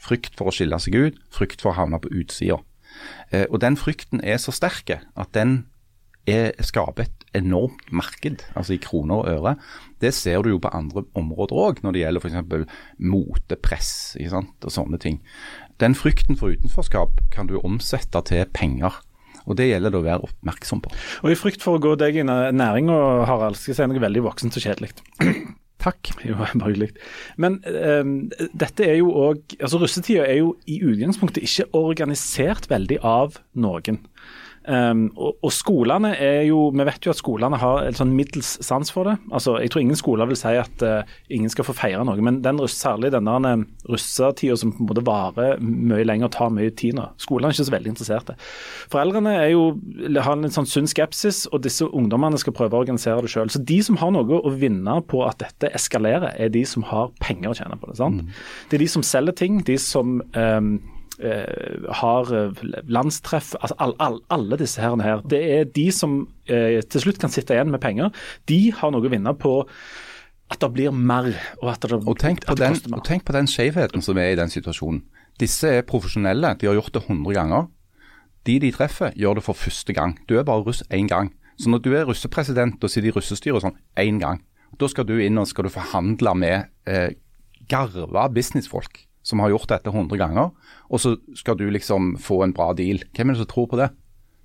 [0.04, 2.60] Frykt for å skille seg ut, frykt for å havne på utsida.
[3.32, 5.64] Eh, og den frykten er så sterk at den
[6.30, 9.56] er, skaper et enormt marked, altså i kroner og øre.
[10.02, 12.76] Det ser du jo på andre områder òg, når det gjelder f.eks.
[13.00, 15.20] motepress og sånne ting.
[15.82, 19.02] Den frykten for utenforskap kan du omsette til penger.
[19.44, 20.94] Og Det gjelder det å være oppmerksom på.
[21.26, 22.96] Og I frykt for å gå deg i næringa,
[23.28, 24.94] Harald, skal jeg si noe veldig voksent og kjedelig.
[25.84, 26.14] Takk.
[26.28, 26.92] Jo, bare hyggelig.
[27.38, 28.14] Men um,
[28.56, 34.00] dette er jo òg Altså, russetida er jo i utgangspunktet ikke organisert veldig av noen.
[34.64, 38.54] Um, og, og, skolene er jo Vi vet jo at skolene har en sånn middels
[38.64, 39.18] sans for det.
[39.36, 42.40] Altså, Jeg tror ingen skoler vil si at uh, ingen skal få feire noe, men
[42.46, 46.72] den, særlig denne uh, russetida som på en måte varer mye lenger og tar mye
[46.80, 47.10] tid nå.
[47.20, 48.38] Skolene er ikke så veldig interesserte.
[48.94, 49.66] Foreldrene er jo,
[50.16, 53.52] har en sånn sunn skepsis, og disse ungdommene skal prøve å organisere det sjøl.
[53.52, 57.12] Så de som har noe å vinne på at dette eskalerer, er de som har
[57.24, 58.00] penger å tjene på det.
[58.00, 58.24] sant?
[58.24, 58.44] Mm.
[58.70, 60.76] Det er de som selger ting, de som um,
[61.24, 65.24] eh, har eh, landstreff altså all, all, Alle disse herrene her.
[65.30, 68.12] Det er de som eh, til slutt kan sitte igjen med penger.
[68.50, 69.56] De har noe å vinne på
[70.54, 71.32] at det blir mer.
[71.62, 74.40] Og, at det, og, tenk, på den, og tenk på den skjevheten som er i
[74.40, 75.04] den situasjonen.
[75.42, 76.54] Disse er profesjonelle.
[76.60, 77.70] De har gjort det 100 ganger.
[78.44, 80.18] De de treffer, gjør det for første gang.
[80.28, 81.32] Du er bare russ én gang.
[81.58, 84.42] Så når du er russepresident og sitter i russestyret sånn én gang,
[84.82, 87.14] da skal du inn og skal du forhandle med eh,
[87.70, 90.52] garva businessfolk som har gjort dette 100 ganger,
[90.92, 93.02] og så skal du liksom få en bra deal.
[93.16, 93.90] Hvem er det som tror på det?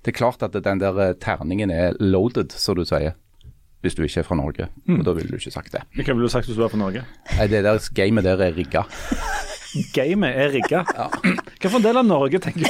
[0.05, 3.17] Det er klart at den der eh, terningen er loaded, som du sier.
[3.83, 4.67] Hvis du ikke er fra Norge.
[4.87, 4.97] Mm.
[4.99, 5.85] Og da ville du ikke sagt det.
[5.95, 7.05] Hva ville du sagt hvis du var fra Norge?
[7.39, 8.83] Det der gamet der er rigga.
[9.93, 10.83] gamet er rigga?
[10.95, 11.07] Ja.
[11.59, 12.65] Hvilken del av Norge tenker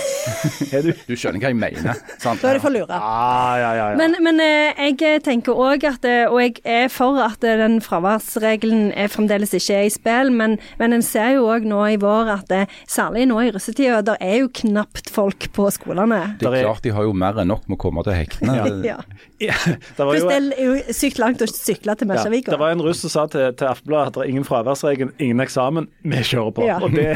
[0.75, 0.91] er du?
[1.07, 1.99] Du skjønner hva jeg mener.
[2.19, 2.41] Sant?
[2.41, 2.97] Da er det for lure.
[2.99, 7.19] Ah, ja, ja, men, men, eh, jeg tenker òg at eh, Og jeg er for
[7.23, 11.67] at eh, den fraværsregelen fremdeles ikke er i spill, men, men en ser jo òg
[11.69, 15.69] nå i vår at det, særlig nå i russetida, der er jo knapt folk på
[15.73, 16.21] skolene.
[16.41, 18.57] Det er klart de har jo mer enn nok med å komme til hektene.
[19.39, 19.49] ja.
[19.49, 22.73] Ja, det var jo det er jo sykt langt å sykle til ja, det var
[22.73, 26.23] en russ som sa til, til Aftenbladet at det er ingen fraværsregel, ingen eksamen, vi
[26.25, 26.65] kjører på.
[26.67, 26.78] Ja.
[26.84, 27.15] Og det,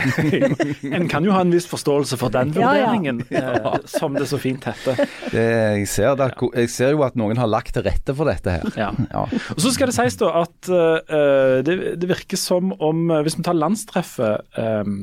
[0.98, 2.88] En kan jo ha en viss forståelse for den Ja, ja.
[2.88, 5.04] vurderingen, eh, som det så fint heter.
[5.34, 6.30] Det, jeg, ser det,
[6.64, 8.68] jeg ser jo at noen har lagt til rette for dette her.
[8.80, 8.92] Ja.
[9.12, 9.26] Ja.
[9.56, 13.46] Og Så skal det sies da at uh, det, det virker som om Hvis vi
[13.46, 14.94] tar landstreffet eh,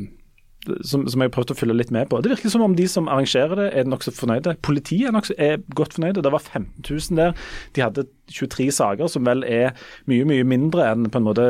[0.85, 2.21] som, som jeg har prøvd å følge litt med på.
[2.23, 4.57] Det virker som om de som arrangerer det, er nokså fornøyde.
[4.67, 6.25] Politiet er, nokså, er godt fornøyde.
[6.25, 7.37] Det var 15 000 der.
[7.77, 9.75] De hadde 23 saker, som vel er
[10.11, 11.47] mye mye mindre enn på en måte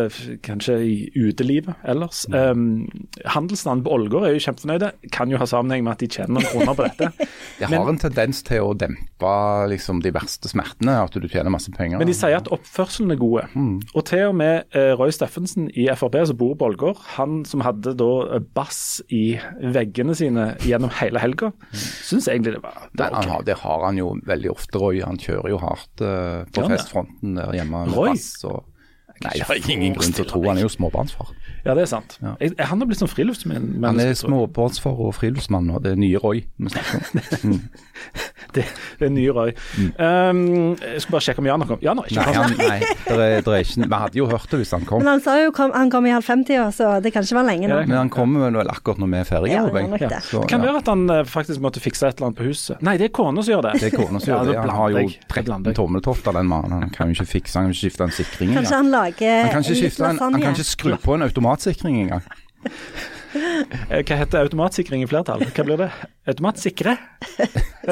[0.46, 2.24] kanskje i utelivet ellers.
[2.32, 2.88] Um,
[3.26, 4.92] Handelsstanden på Ålgård er jo kjempefornøyde.
[5.12, 7.10] Kan jo ha sammenheng med at de tjener noen kroner på dette.
[7.60, 9.30] Det Men- har en tendens til å dempe
[9.68, 12.00] liksom, de verste smertene, at du tjener masse penger.
[12.00, 13.44] Men de sier at oppførselen er gode.
[13.92, 17.60] Og til og med uh, Roy Steffensen i Frp, som bor på Ålgård, han som
[17.66, 19.36] hadde da eh, bass i
[19.74, 23.34] veggene sine gjennom hele helga, syns egentlig det var, det Men var han ok.
[23.34, 25.02] har, det har han jo veldig ofte, Roy.
[25.04, 26.69] Han kjører jo hardt uh, på det?
[26.76, 27.84] Festfronten der hjemme.
[27.86, 28.12] med Roy?
[28.14, 28.64] bass og
[29.20, 30.40] Nei, jeg har ingen grunn til å tro.
[30.48, 31.32] Han er jo småbarnsfar.
[31.60, 32.16] Ja, det er sant.
[32.24, 32.32] Ja.
[32.40, 35.80] Jeg, han har blitt sånn friluftsmann Han er småbarnsfar og friluftsmann, nå.
[35.84, 37.60] det er nye Roy vi snakker om.
[38.50, 38.64] Det,
[38.98, 39.50] det er nye Roy.
[40.00, 40.38] Um,
[40.80, 41.84] jeg skal bare sjekke om Jan har kommet.
[41.84, 42.48] Jan har ikke Nei, kommet.
[42.48, 45.04] han, nei det, er, det er ikke Vi hadde jo hørt det hvis han kom.
[45.04, 47.36] Men han sa jo kom, han kom i halv 50 år, så det kan ikke
[47.38, 47.76] være lenge nå.
[47.84, 49.54] Men han kommer vel akkurat når vi er ferdige.
[49.54, 50.10] Ja, han det.
[50.26, 52.82] Så, Det kan være at han eh, faktisk måtte fikse et eller annet på huset.
[52.88, 53.76] Nei, det er kona som gjør det.
[53.84, 54.58] Det er kona som gjør det.
[54.58, 55.14] Han har jo jeg.
[55.30, 56.76] Da blander 13 tommeltotter, den mannen.
[56.88, 59.50] Han kan jo ikke fikse, han kan ikke skifte en sikring Kanskje han lager Han
[59.50, 62.22] kan ikke, litt skifte han kan ikke skru på en automatsikring engang.
[63.30, 65.44] Eh, Hva heter automatsikring i flertall?
[65.54, 65.86] Hva blir det?
[66.30, 66.96] Automatsikre?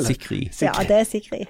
[0.02, 0.40] Sikri.
[0.62, 1.44] Ja, det er sikri.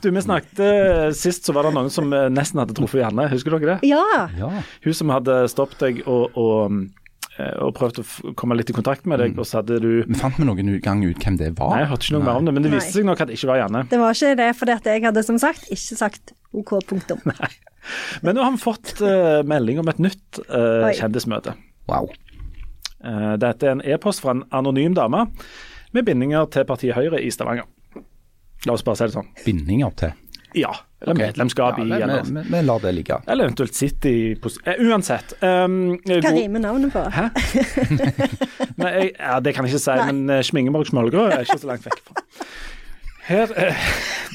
[0.00, 3.26] Du, vi snakket eh, Sist så var det noen som eh, nesten hadde truffet Janne.
[3.32, 3.90] Husker dere det?
[3.90, 4.04] Ja.
[4.38, 4.48] Ja.
[4.84, 6.78] Hun som hadde stoppet deg og, og,
[7.36, 10.20] eh, og prøvd å komme litt i kontakt med deg, og så hadde du Vi
[10.20, 11.74] fant vi noen gang ut hvem det var?
[11.76, 13.36] Nei, jeg hørte ikke noe mer om det, men det viste seg nok at det
[13.36, 13.84] ikke var Janne.
[13.92, 17.20] Det var ikke det fordi at jeg hadde som sagt ikke sagt OK, punktum.
[18.24, 21.56] Men nå har vi fått uh, melding om et nytt uh, kjendismøte.
[21.90, 22.08] Wow.
[23.04, 25.26] Uh, dette er en e-post fra en anonym dame
[25.94, 27.66] med bindinger til partiet Høyre i Stavanger.
[28.64, 29.28] La oss bare si det sånn.
[29.44, 30.14] Bindinger til.
[30.56, 30.70] Ja.
[31.04, 33.18] Eller medlemskap Ja, i, vi, vi lar det ligge.
[33.28, 35.34] eller eventuelt sitte i pos- Uansett.
[35.44, 37.02] Um, Hva god- rimer navnet på?
[37.12, 37.26] Hæ?
[38.80, 40.06] Nei, jeg, ja, det kan jeg ikke si, Nei.
[40.12, 42.24] men uh, Smingeborg Smølgrå er ikke så langt vekk fra.
[43.24, 43.74] Her, eh,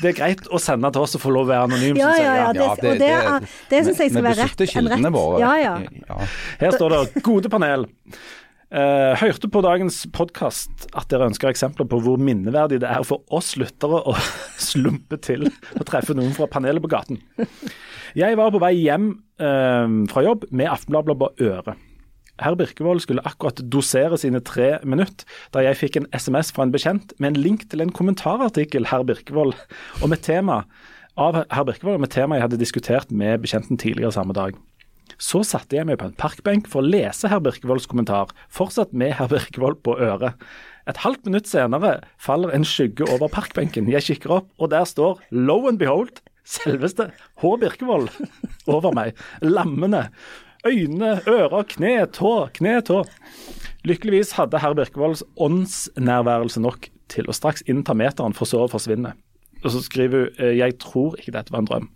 [0.01, 2.23] det er greit å sende til oss og få lov å være anonym, Ja, jeg.
[2.25, 2.51] ja, ja.
[2.53, 4.67] Det, Ja, det- og det, det- er- det syns jeg skal være rett.
[4.73, 5.39] kildene våre.
[5.39, 5.77] Ja, ja.
[6.09, 6.17] ja.
[6.59, 7.85] Her står det 'Gode panel'.
[8.71, 13.23] Uh, hørte på dagens podkast at dere ønsker eksempler på hvor minneverdig det er for
[13.31, 14.13] oss lyttere å
[14.61, 15.47] slumpe til
[15.79, 17.17] og treffe noen fra panelet på gaten.
[18.15, 19.09] Jeg var på vei hjem
[19.41, 21.75] uh, fra jobb med Aftenbladet på øret.
[22.43, 26.73] Herr Birkevold skulle akkurat dosere sine tre minutter da jeg fikk en SMS fra en
[26.73, 29.55] bekjent med en link til en kommentarartikkel herr Birkevold,
[30.01, 30.63] og med tema
[31.19, 34.57] av herr Birkevold med tema jeg hadde diskutert med bekjenten tidligere samme dag.
[35.19, 39.17] Så satte jeg meg på en parkbenk for å lese herr Birkevolds kommentar, fortsatt med
[39.17, 40.37] herr Birkevold på øret.
[40.89, 43.89] Et halvt minutt senere faller en skygge over parkbenken.
[43.91, 47.09] Jeg kikker opp, og der står, lo and behold, selveste
[47.41, 47.51] H.
[47.61, 48.09] Birkevold
[48.67, 49.17] over meg.
[49.43, 50.07] Lammende.
[50.67, 53.03] Øyne, ører, kne, tå, kne, tå.
[53.87, 59.13] Lykkeligvis hadde herr Birkevolds åndsnærværelse nok til å straks innta meteren, for så å forsvinne.
[59.63, 61.87] Og så skriver hun eh, jeg tror ikke dette var en drøm.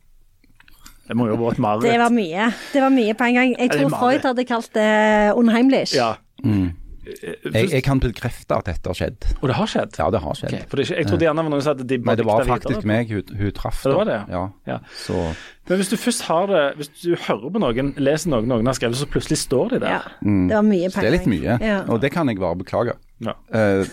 [1.04, 1.90] Det må jo ha vært et mareritt.
[1.92, 2.46] Det var mye.
[2.72, 3.56] Det var mye på en gang.
[3.60, 3.90] Jeg tror.
[3.92, 4.88] Freud hadde kalt det
[5.36, 5.96] unheimlich.
[5.98, 6.14] Ja.
[6.44, 6.72] Mm.
[7.04, 9.26] Eh, Jeg, jeg kan bekrefte at dette har skjedd.
[9.42, 9.98] Og det har skjedd?
[10.00, 10.54] Ja, det har skjedd.
[10.54, 12.46] Okay, for det jeg trodde gjerne det var noen som hadde dibba Men det var
[12.48, 12.88] faktisk videre.
[12.94, 13.82] meg hun, hun traff.
[13.84, 14.44] Det var det, ja.
[14.70, 14.78] Ja.
[15.04, 15.18] Så
[15.68, 18.76] Men hvis du først har det, hvis du hører på noen, leser noen noen har
[18.80, 19.90] skrevet, så plutselig står de der.
[19.98, 21.82] Ja, Det var mye på det er litt mye, Ja.
[21.88, 22.96] og det kan jeg bare beklage.
[23.24, 23.34] Ja.
[23.56, 23.86] Uh,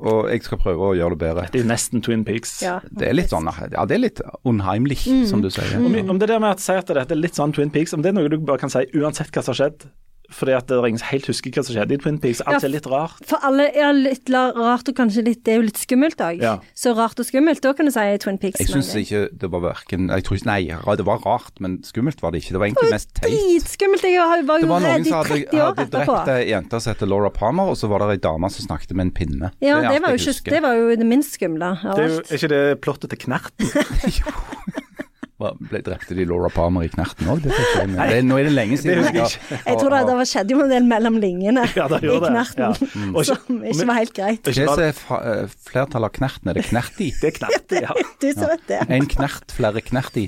[0.00, 1.48] og jeg skal prøve å gjøre det bedre.
[1.52, 2.62] Det er nesten Twin Peaks.
[2.64, 2.78] Ja.
[2.88, 5.26] Det er litt sånn, ja det er litt unheimlich, Mm.
[5.26, 5.76] som du sier.
[5.76, 8.00] Om, om det der med å si at dette er litt sånn Twin Peaks, om
[8.02, 9.88] det er noe du bare kan si uansett hva som har skjedd,
[10.30, 12.62] fordi at det er ingen som helt husker hva som skjedde i Twin Peaks, alt
[12.62, 12.68] Ja.
[12.68, 13.18] er litt rart.
[13.26, 16.40] For alle er litt rart og kanskje litt Det er jo litt skummelt òg.
[16.40, 16.58] Ja.
[16.74, 18.60] Så rart og skummelt, da kan du si Twin Peaks.
[18.60, 22.20] Jeg syns ikke det var verken jeg tror, ikke- Nei, det var rart, men skummelt
[22.22, 22.52] var det ikke.
[22.52, 23.30] Det var egentlig mest teit.
[23.32, 24.02] Dritskummelt.
[24.02, 26.14] Jeg var Det jo var noen redd i Det var 30 år hadde etterpå.
[26.24, 28.94] drept ei jente som heter Laura Palmer, og så var det ei dame som snakket
[28.94, 29.50] med en pinne.
[29.60, 32.08] Ja, det, det var, jo ikke, det var jo det minst skumle av Det er
[32.08, 32.30] jo alt.
[32.30, 33.66] er ikke det plottet til Knerten?
[34.20, 35.04] Hva,
[35.40, 37.40] Ble drepte de Laura Palmer i Knerten òg?
[37.44, 39.00] Det, det nå er det lenge siden.
[39.06, 39.58] Det jeg ikke.
[39.70, 42.70] Jeg tror det, det var skjedde jo en del mellom linjene Ja, i knerten, Ja.
[42.90, 43.14] Mm.
[43.16, 44.50] Og som ikke var helt greit.
[44.52, 46.50] Ikke Hva bare- er eh, flertallet av Knerten?
[46.52, 47.08] Er det Knerti?
[47.20, 47.96] Det er Knerti, ja.
[48.20, 48.80] Du som vet det.
[48.92, 50.26] En knert, flere Knerti.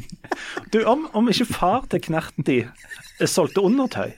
[0.72, 2.62] Du, om, om ikke far til Knerti
[3.20, 4.11] solgte undertøy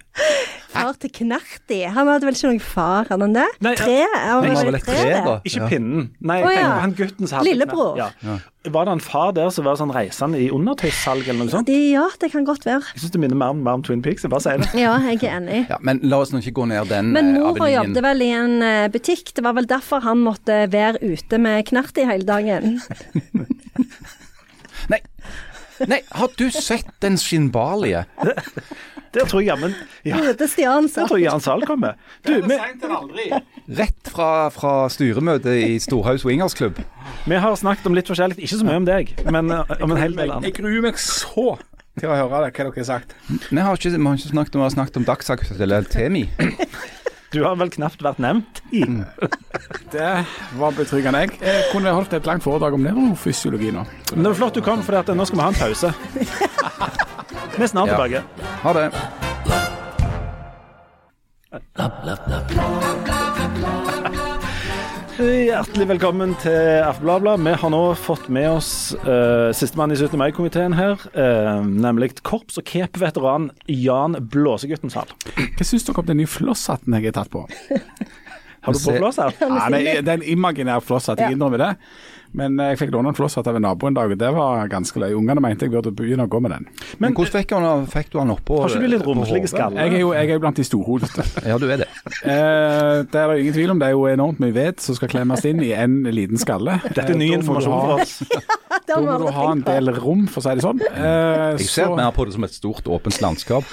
[0.74, 1.80] far til Knerti?
[1.94, 3.46] Han hadde vel ikke noen far, han han det?
[3.64, 4.00] Nei, tre?
[4.14, 5.36] Han var var vel et tre, tre, da?
[5.44, 5.68] Ikke Ja.
[5.70, 6.10] pinnen.
[6.20, 6.72] Nei, oh, ja.
[6.82, 7.96] han gutten som hadde Lillebror.
[7.98, 8.10] Ja.
[8.64, 11.68] Var det en far der som var sånn reisende i undertøyssalg eller noe sånt?
[11.68, 12.80] De, ja, det kan godt være.
[12.94, 14.24] Jeg syns det minner mer om, mer om Twin Peaks.
[14.24, 14.70] Jeg bare sier det.
[14.80, 15.66] Ja, jeg er enig.
[15.68, 18.30] Ja, men la oss nå ikke gå ned den Men eh, mora jobbet vel i
[18.32, 19.34] en eh, butikk.
[19.36, 22.80] Det var vel derfor han måtte være ute med Knerti hele dagen.
[25.80, 25.88] Nei.
[25.94, 28.04] Nei, har du sett den skinnbarlige?
[29.14, 29.74] Der tror jeg jammen
[30.06, 31.04] ja, Ute Stian sa.
[31.04, 31.94] Der tror jeg Jan Zahl kommer.
[32.26, 33.28] Du, vi,
[33.78, 36.80] Rett fra, fra styremøtet i Storhaug Wingersklubb.
[37.26, 40.00] vi har snakket om litt forskjellig, ikke så mye om deg, men eh, om en
[40.00, 41.54] hel del Jeg gruer meg så
[42.00, 43.14] til å høre det, hva dere har sagt.
[43.30, 46.24] Vi har ikke, vi har ikke snakket om, vi har snakket om dagsaktuelle Temi.
[47.34, 48.84] Du har vel knapt vært nevnt i
[49.92, 50.10] Det
[50.60, 51.24] var betryggende.
[51.24, 53.82] Jeg, jeg kunne holdt et langt foredrag om nevrofysiologi nå.
[54.14, 55.92] Men det var flott du kom, for nå skal vi ha en pause.
[57.54, 57.94] Vi er snart Ja.
[57.94, 58.22] tilbake.
[58.64, 58.84] Ha det.
[65.24, 67.38] Hjertelig velkommen til Aftenbladet.
[67.46, 68.68] Vi har nå fått med oss
[69.06, 70.18] uh, sistemann i 17.
[70.20, 75.08] mai-komiteen her, uh, nemlig korps- og cape-veteran Jan Blåsegutten Sal.
[75.56, 77.46] Hva syns dere om den nye flosshatten jeg har tatt på?
[77.48, 79.40] Har du på flosshatt?
[79.40, 81.70] det, er- det er en imaginær flosshatt, jeg innrømmer det.
[82.34, 84.66] Men eh, jeg fikk låne en flosshatt av en nabo en dag, og det var
[84.72, 85.14] ganske løye.
[85.14, 86.66] Ungene mente jeg burde begynne å gå med den.
[86.98, 89.84] Men hvordan fikk, han, fikk du han oppå Har ikke du litt romslige skaller?
[89.86, 91.26] Jeg er jo, jeg er jo blant de storhodete.
[91.50, 91.88] Ja, du er det.
[92.24, 93.78] Eh, det er det ingen tvil om.
[93.80, 96.78] Det er jo enormt mye ved som skal klemmes inn i en liten skalle.
[96.96, 98.14] Dette er ny Eh, informasjon for oss.
[98.24, 100.80] Det Da må du ha en del rom, for å si det sånn.
[100.90, 103.64] Eh, Jeg ser så- mer på det som et stort, åpent landskap.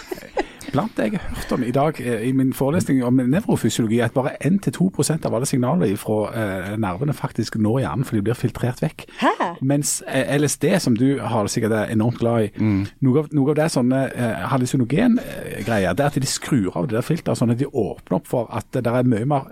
[0.72, 4.10] Blant det jeg har hørt om i dag eh, i min forelesning om nevrofysiologi, er
[4.10, 8.38] at bare 1-2% av alle signaler fra eh, nervene faktisk når hjernen, for de blir
[8.38, 9.06] filtrert vekk.
[9.22, 9.32] Hæ?
[9.62, 12.52] Mens eh, LSD, som du har sikkert er enormt glad i,
[13.02, 16.88] noe, av, noe av det er sånne eh, hallusinogen-greier, det er at de skrur av
[16.90, 19.52] det der filteret, sånn at de åpner opp for at det er mye mer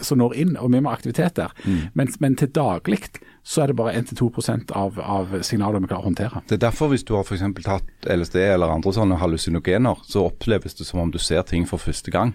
[0.00, 1.54] som når inn, og mye mer aktivitet der.
[1.94, 3.00] Men, men til daglig
[3.44, 6.40] så er det bare 1-2% av, av signaler vi klarer å håndtere.
[6.48, 10.78] Det er derfor hvis du har eksempel tatt LSD eller andre sånne hallusinogener, så oppleves
[10.78, 12.32] det som om du ser ting for første gang.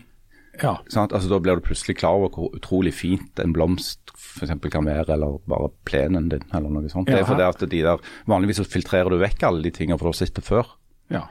[0.61, 0.75] Ja.
[0.91, 1.13] Sant?
[1.15, 4.87] Altså, da blir du plutselig klar over hvor utrolig fint en blomst for eksempel kan
[4.87, 7.09] være, eller bare plenen din, eller noe sånt.
[7.09, 9.97] Ja, det er fordi at de der, Vanligvis så filtrerer du vekk alle de tingene
[9.99, 10.67] for du har sett det før.
[11.09, 11.25] Ja.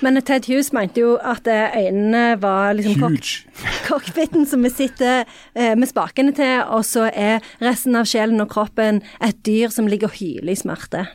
[0.00, 3.16] Men Ted Hughes mente jo at eh, øynene var liksom
[3.88, 8.50] cockpiten som vi sitter eh, med spakene til, og så er resten av sjelen og
[8.52, 11.08] kroppen et dyr som ligger og hyler i smerte.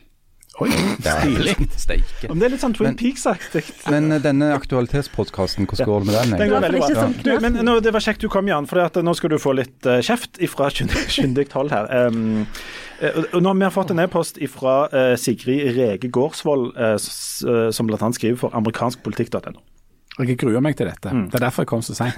[0.61, 0.69] Oi,
[1.01, 1.55] stilig.
[1.81, 2.29] Steike.
[2.29, 3.63] Det er litt sånn Twin Men- Peaks-aktig.
[3.89, 6.35] Men eh, denne aktualitetspodkasten, hvordan går det med den?
[6.43, 7.07] Den går veldig bra.
[7.25, 9.55] Du, men nå, Det var kjekt du kom, Jan, for at, nå skal du få
[9.57, 10.69] litt eh, kjeft fra
[11.17, 11.89] kyndig hold her.
[12.05, 12.45] Um,
[13.01, 18.13] nå har vi fått en e-post fra uh, Sigrid Rege Gårdsvold, uh, som bl.a.
[18.13, 19.57] skriver for amerikanskpolitikk.no.
[20.21, 21.09] Jeg gruer meg til dette.
[21.09, 22.13] Det er derfor jeg kom så seint.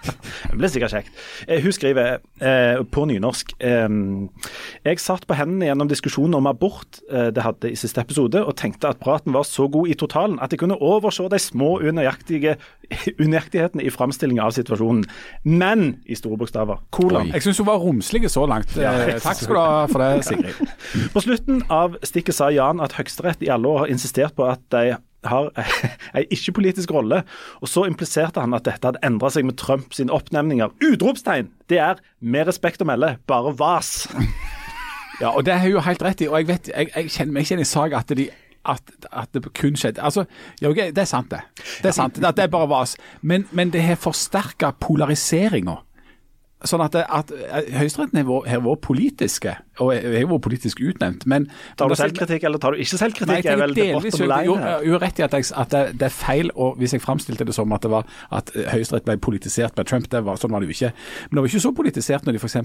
[0.52, 1.10] Det blir sikkert kjekt.
[1.48, 3.88] Eh, hun skriver eh, på nynorsk eh,
[4.86, 8.54] Jeg satt på hendene gjennom diskusjonen om abort eh, det hadde i siste episode, og
[8.60, 13.82] tenkte at praten var så god i totalen at jeg kunne overse de små unøyaktighetene
[13.82, 15.04] i framstillinga av situasjonen.
[15.42, 16.76] Men i store bokstaver.
[16.94, 17.32] Kolon.
[17.34, 18.70] Jeg syns hun var romslig så langt.
[18.78, 20.54] Ja, takk skal du ha for det, Sigrid.
[21.14, 24.62] På slutten av stikket sa Jan at Høyesterett i alle år har insistert på at
[24.74, 24.94] de
[25.30, 25.50] har
[26.18, 27.22] en ikke-politisk rolle,
[27.60, 30.74] og så impliserte han at dette hadde endra seg med Trump sine oppnevninger.
[30.82, 31.52] Utropstegn!
[31.70, 33.94] Det er, med respekt å melde, bare vas.
[35.20, 36.26] Ja, og det har hun jo helt rett i.
[36.26, 38.24] Og jeg vet, jeg, jeg kjenner meg ikke igjen i saken at de
[38.72, 40.24] at, at det kun skjedde Altså,
[40.60, 41.40] ja, okay, det er sant, det.
[41.82, 42.96] Det er sant, at det er bare vas.
[43.20, 45.80] Men, men det har forsterka polariseringa.
[46.64, 51.26] Sånn at, det- at eh, Høyesteretten har vært- politiske, og har vært politisk utnevnt.
[51.26, 53.44] Men Tar du selvkritikk, eller tar du ikke Nei, selvkritikk?
[53.44, 56.50] jeg er vel delvis jo, jo, rett i at, jeg, at det, det er feil,
[56.54, 60.08] og hvis jeg framstilte det som at det var at Høyesterett ble politisert med Trump,
[60.08, 60.92] det var, sånn var det jo ikke.
[61.30, 62.56] Men det var ikke så politisert når de f.eks.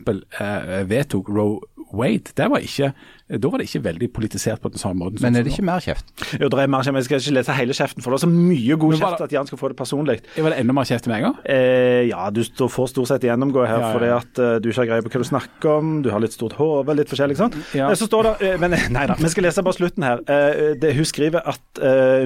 [0.42, 1.60] Eh, vedtok Roe
[1.93, 2.34] Wade.
[2.36, 2.91] Det var ikke,
[3.32, 5.21] da var det ikke veldig politisert på den samme måten.
[5.21, 6.10] Men er det ikke mer kjeft?
[6.39, 6.95] Jo, det er mer kjeft.
[7.00, 9.32] Jeg skal ikke lese hele kjeften, for det er så mye god kjeft det- at
[9.38, 10.17] Jan skal få det personlig.
[10.38, 11.36] Var det enda mer kjeft til meg òg?
[11.45, 13.93] Eh, ja, du står- får stort sett gjennomgå her Ja, ja.
[13.93, 16.34] fordi at uh, du ikke har greie på hva du snakker om, du har litt
[16.34, 17.56] stort hode, litt forskjellig, sant?
[17.73, 17.89] Ja.
[17.89, 20.19] Eh, så står det, uh, men nei da, vi skal lese bare slutten her.
[20.28, 21.62] Uh, det, hun skriver at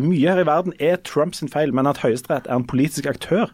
[0.01, 3.49] mye her i verden er Trumps feil, men at Høyesterett er en politisk aktør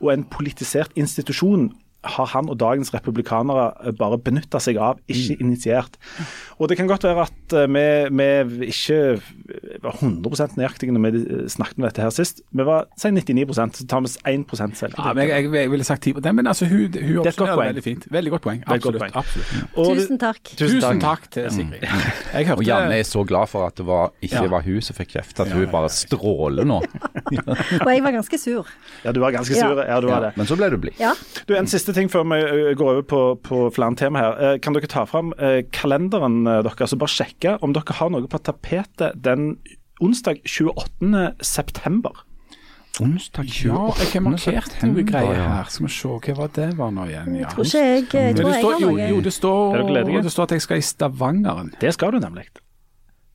[0.00, 1.72] og en politisert institusjon
[2.04, 5.98] har han og dagens republikanere eh, bare benytta seg av, ikke initiert.
[6.58, 7.84] Og det kan godt være at eh, vi,
[8.48, 9.00] vi ikke
[9.84, 12.40] var 100 nøyaktige når vi eh, snakket om dette her sist.
[12.56, 14.96] Vi var si 99 så tar vi 1 selv.
[14.96, 17.26] Ja, men jeg, jeg, ville sagt 10 Nei, men altså, hun, hun er et godt
[17.34, 17.70] oppsummerer poeng.
[17.74, 18.06] veldig fint.
[18.10, 18.62] Veldig godt poeng.
[18.66, 18.84] Absolutt.
[18.84, 19.16] godt poeng.
[19.20, 19.76] absolutt.
[19.76, 20.52] Og- Tusen takk.
[20.56, 21.84] Tusen takk til Sigrid.
[21.84, 24.48] Jeg hørte Og Janne er så glad for at det var, ikke Ja.
[24.50, 26.80] var hun som fikk kjeft, at hun bare stråler nå.
[27.84, 28.68] Og jeg var ganske sur.
[29.04, 29.80] Ja, du var ganske sur.
[29.82, 30.32] Ja, du var det.
[30.38, 30.96] Men så ble du blid.
[31.00, 31.12] Ja.
[31.48, 32.40] Du, En siste ting før vi
[32.78, 34.38] går over på, på flere tema her.
[34.38, 38.10] Eh, Kan dere ta fram eh, kalenderen eh, deres og bare sjekke om dere har
[38.12, 39.54] noe på tapetet den
[40.00, 41.30] onsdag 28.
[41.44, 42.24] september?
[43.00, 45.68] Onsdag Ja, jeg har markert noe greier her.
[45.72, 47.36] Skal vi se, hva var det var nå igjen?
[47.38, 47.46] Ja.
[47.46, 49.08] Jeg tror ikke jeg, jeg, tror jeg har noe.
[49.14, 51.72] jo, det står, dere det står at jeg skal i Stavangeren.
[51.80, 52.48] Det skal du nemlig.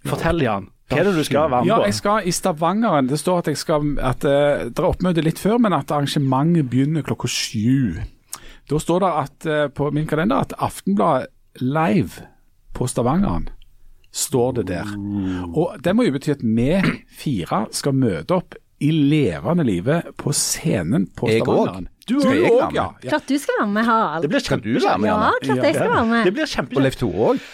[0.05, 0.69] Fortell, Jan.
[0.85, 3.07] Hva er det du skal være med Ja, jeg skal i Stavangeren.
[3.09, 6.69] Det står at jeg skal at eh, Det er oppmøte litt før, men at arrangementet
[6.69, 8.03] begynner klokka sju.
[8.69, 11.28] Da står det at, eh, på min kalender at Aftenbladet
[11.62, 12.25] live
[12.73, 13.49] på Stavangeren
[14.12, 14.89] står det der.
[15.56, 16.69] Og Det må jo bety at vi
[17.19, 21.88] fire skal møte opp i levende live på scenen på Jeg Stavangeren.
[22.06, 22.89] Du òg, ja.
[23.01, 23.10] ja.
[23.10, 24.25] Klart du skal være med, Harald.
[24.25, 24.63] Det blir kjempe...
[24.65, 24.89] du kjempekjekt.
[24.89, 26.75] være med, Ja, klart jeg skal være Det blir kjempe...
[26.75, 26.84] Og.
[26.86, 27.45] Leif Tore òg?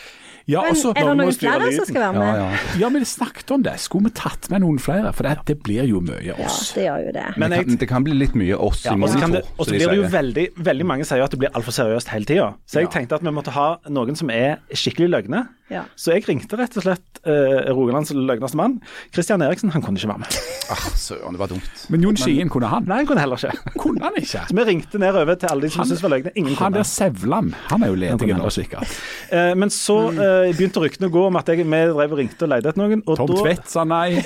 [0.51, 2.41] Ja Men også, er det Noen flere som skal være med?
[2.41, 2.49] ja.
[2.83, 3.75] ja, men vi snakket om det.
[3.83, 5.13] Skulle vi tatt med noen flere?
[5.15, 6.59] For det, det blir jo mye oss.
[6.71, 7.25] Ja, det gjør jo det.
[7.37, 9.71] Men det, jeg, kan, det kan bli litt mye oss ja, i det, og så
[9.75, 12.49] blir det jo veldig Veldig mange sier jo at det blir altfor seriøst hele tida.
[12.69, 12.93] Så jeg Ja.
[12.97, 15.45] tenkte at vi måtte ha noen som er skikkelig løgne.
[15.71, 15.85] Ja.
[15.95, 18.73] Så jeg ringte rett og slett uh, Rogalands løgneste mann.
[19.15, 20.39] Christian Eriksen han kunne ikke være med.
[20.71, 21.81] Ah, søren, det var dumt.
[21.91, 22.85] Men Jon Skien, kunne han?
[22.87, 23.51] Nei, han kunne heller ikke.
[23.81, 24.43] Kunne han ikke?
[24.47, 26.31] Så vi ringte nedover til alle de som syntes var løgne.
[26.39, 26.87] Ingen Han der kunne.
[26.87, 28.93] Sevland, han er jo ledig kunne nå, sikkert.
[29.33, 32.47] Uh, men så eh, begynte ryktene å gå om at jeg, vi drev og ringte
[32.47, 33.03] og leide etter noen.
[33.05, 34.09] Og Tom da Tvedt sa nei.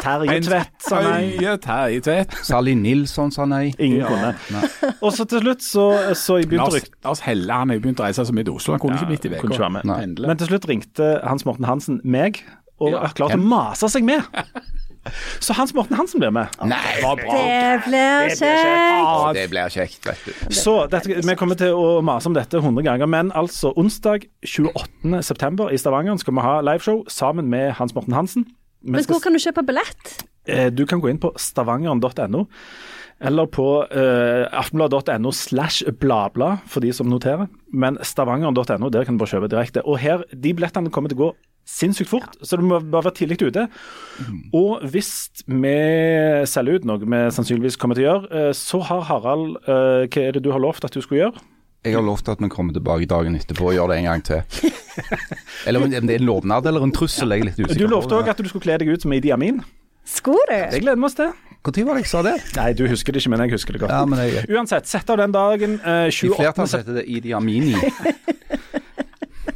[0.00, 1.24] Terje Tvedt sa nei.
[1.36, 2.36] Høie Terje Tvedt.
[2.46, 3.70] Sally Nilsson sa nei.
[3.76, 4.08] Ingen Ja.
[4.08, 4.92] kunne.
[5.02, 8.00] Og så til slutt så, så jeg begynte Lars, Lars Helle han er jo begynt
[8.00, 9.92] å reise så mye til Oslo, han kunne ikke i kunne ikke være med.
[9.92, 10.30] Pendle.
[10.32, 12.42] Men til slutt ringte Hans Morten Hansen meg,
[12.80, 14.24] og Ja, klarte å mase seg med.
[15.40, 16.52] Så Hans Morten Hansen blir med.
[16.68, 19.34] Nei, Det blir Det blir kjekt.
[19.34, 20.54] Det blir kjekt, vet du.
[20.54, 25.22] Så dette, vi kommer til å mase om dette 100 ganger, men altså onsdag 28.
[25.24, 28.44] september i Stavanger skal vi ha liveshow sammen med Hans Morten Hansen.
[28.82, 30.24] Vi Men hvor kan du kjøpe billett?
[30.46, 32.46] Eh, Du kan gå inn på stavangeren.no,
[33.20, 37.48] eller på uh, aftenblad.no slash bladblad, for de som noterer.
[37.72, 39.82] Men stavangeren.no, der kan du bare kjøpe direkte.
[39.84, 41.34] Og her, de billettene kommer til å gå
[41.70, 43.66] sinnssykt fort, så du må bare være tidlig ute.
[44.56, 45.10] Og hvis
[45.46, 45.74] vi
[46.50, 50.26] selger ut noe vi sannsynligvis kommer til å gjøre, eh, så har Harald eh, Hva
[50.26, 51.42] er det du har lovt at du skulle gjøre?
[51.86, 54.42] Jeg har lovt at vi kommer tilbake dagen etterpå og gjør det en gang til.
[55.66, 58.18] Eller om det er en lovnad eller en trussel, jeg er litt usikker Du lovte
[58.18, 59.62] òg at du skulle kle deg ut som Idi Amin.
[60.04, 60.84] Skulle Det du?
[60.84, 61.30] gleder vi oss til.
[61.60, 62.34] Når var det jeg sa det?
[62.56, 63.92] Nei, du husker det ikke, men jeg husker det godt.
[63.92, 65.74] Ja, men jeg, Uansett, sett av den dagen.
[65.84, 67.74] eh, I flertall heter det Idi Amini.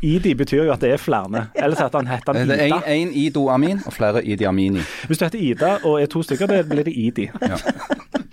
[0.04, 1.46] Idi betyr jo at det er flere.
[1.56, 2.80] Ellers heter han, heter han Det er Ida.
[2.92, 4.82] én Ido Amin og flere Idi Amini.
[5.08, 7.30] Hvis du heter Ida og er to stykker, det blir det Idi.
[7.42, 7.56] Ja.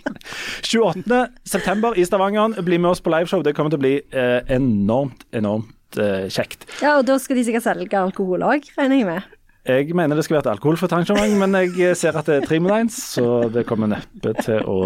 [0.71, 1.27] 28.
[1.43, 2.61] september i Stavanger.
[2.61, 3.43] Bli med oss på liveshow.
[3.43, 6.67] Det kommer til å bli eh, enormt, enormt eh, kjekt.
[6.83, 9.29] Ja, og da skal de sikkert selge alkohol òg, regner jeg med.
[9.67, 12.57] Jeg mener det skal være et alkoholfritt arrangement, men jeg ser at det er tre
[12.59, 14.77] mot én, så det kommer neppe til å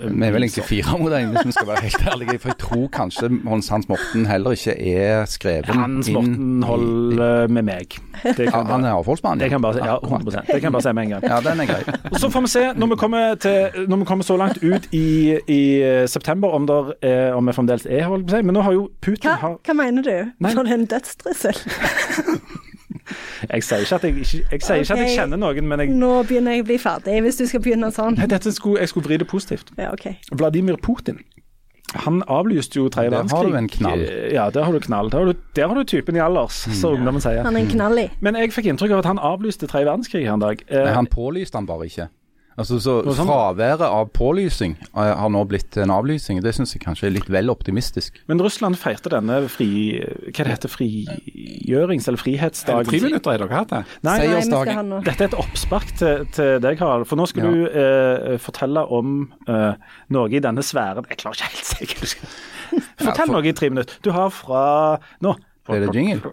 [0.00, 2.40] Vi er vel egentlig fire mot én, hvis vi skal være helt ærlige.
[2.42, 6.66] For jeg tror kanskje Hans Hans Morten heller ikke er skrevet Hans inn Morten i-
[6.66, 7.98] holder med meg.
[8.24, 9.38] Det Ja, Han er avholdsmann?
[9.38, 11.22] det kan bare, ja, 100 Det kan jeg bare si med en gang.
[11.30, 12.18] Ja, den er grei.
[12.18, 15.38] Så får vi se, når vi kommer, til, når vi kommer så langt ut i,
[15.46, 18.42] i september, om, der, er- om vi fremdeles er holdt på å si.
[18.42, 20.32] Men nå har jo Putin Hva, har, hva mener du?
[20.40, 20.52] Nei.
[20.52, 21.54] For en dødstrussel?
[23.52, 25.94] Jeg sier ikke at jeg, ikke, jeg, sier ikke at jeg kjenner noen, men jeg,
[25.94, 28.18] Nå begynner jeg å bli ferdig, hvis du skal begynne sånn.
[28.18, 29.72] Nei, dette skulle, jeg skulle vri det positivt.
[29.78, 30.18] Ja, okay.
[30.32, 31.22] Vladimir Putin.
[31.94, 34.02] Han avlyste jo tredje Der har du en knall.
[34.34, 35.10] Ja, der har du knall.
[35.12, 37.44] Der har du, der har du typen i alders, som ungdommen sier.
[37.46, 38.06] Han er en knall i.
[38.20, 40.64] Men jeg fikk inntrykk av at han avlyste tredje verdenskrig her en dag.
[40.66, 42.08] Eh, Nei, han pålyste han bare ikke.
[42.56, 43.12] Altså, så Noe?
[43.18, 46.38] Fraværet av pålysing eh, har nå blitt en avlysing.
[46.40, 48.16] Det syns jeg kanskje er litt vel optimistisk.
[48.30, 49.68] men Russland feirte denne fri...
[50.30, 52.88] Hva det heter Frigjørings- eller frihetsdagen?
[52.88, 53.82] Friminutter har dere hatt det?
[54.08, 54.40] Nei, Nei,
[54.88, 55.02] nei.
[55.04, 57.04] Dette er et oppspark til, til deg, Harald.
[57.10, 57.50] For nå skal Ja.
[57.52, 59.12] du eh, fortelle om
[59.48, 62.16] eh, noe i denne sfæren Jeg klarer ikke helt sikkert.
[63.04, 64.00] Fortell for- noe i tre minutter.
[64.02, 64.64] Du har fra
[65.20, 65.36] nå.
[65.68, 66.30] Er det jingle?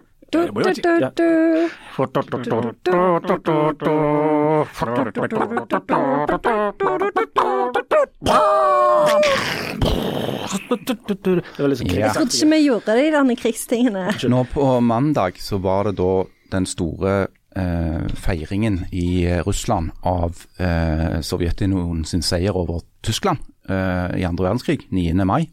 [11.58, 14.04] Liksom Jeg trodde ikke vi gjorde de denne krigstingene.
[14.30, 16.12] Nå på mandag så var det da
[16.54, 17.14] den store
[17.56, 24.50] eh, feiringen i eh, Russland av eh, Sovjetunionen sin seier over Tyskland eh, i andre
[24.50, 25.14] verdenskrig, 9.
[25.26, 25.48] mai.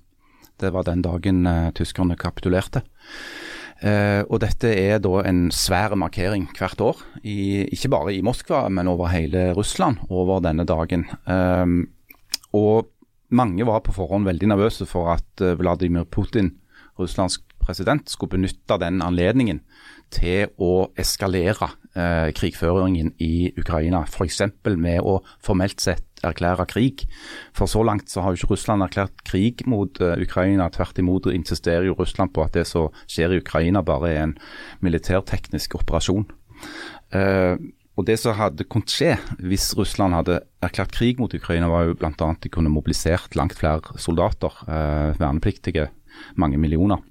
[0.62, 2.84] Det var den dagen eh, tyskerne kapitulerte.
[3.82, 8.67] Eh, og dette er da en svær markering hvert år, i, ikke bare i Moskva,
[8.69, 11.08] men over hele Russland over denne dagen.
[11.25, 11.65] Eh,
[12.58, 12.92] og
[13.32, 16.54] mange var på forhånd veldig nervøse for at eh, Vladimir Putin,
[17.00, 19.62] Russlands president, skulle benytte den anledningen
[20.12, 24.04] til å eskalere eh, krigføringen i Ukraina.
[24.06, 24.44] F.eks.
[24.75, 27.06] med å formelt sett erklære krig.
[27.58, 30.69] For så langt så har jo ikke Russland erklært krig mot uh, Ukraina.
[30.74, 34.38] Tvert imot insisterer jo Russland på at det som skjer i Ukraina bare er en
[34.86, 36.28] militærteknisk operasjon.
[37.13, 37.58] Uh,
[38.00, 41.98] og Det som hadde kunnet skje hvis Russland hadde erklært krig mot Ukraina, var jo
[42.00, 42.13] bl.a.
[42.13, 45.90] at de kunne mobilisert langt flere soldater, uh, vernepliktige,
[46.40, 47.04] mange millioner.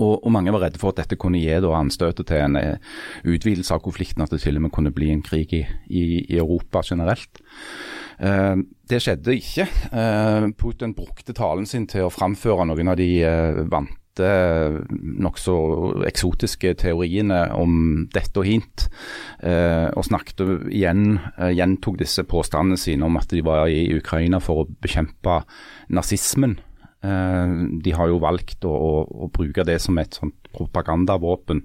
[0.00, 2.92] Og, og, Mange var redde for at dette kunne gi da anstøtet til en eh,
[3.28, 6.38] utvidelse av konflikten, at det til og med kunne bli en krig i, i, i
[6.40, 7.42] Europa generelt.
[8.20, 8.56] Eh,
[8.90, 9.68] det skjedde ikke.
[9.92, 15.54] Eh, Putin brukte talen sin til å framføre noen av de eh, vante nokså
[16.08, 18.88] eksotiske teoriene om dette og hint,
[19.40, 24.40] eh, og snakket igjen, eh, gjentok disse påstandene sine om at de var i Ukraina
[24.40, 25.42] for å bekjempe
[25.88, 26.58] nazismen.
[27.00, 28.90] Eh, de har jo valgt å, å,
[29.24, 31.64] å bruke det som et sånt propagandavåpen.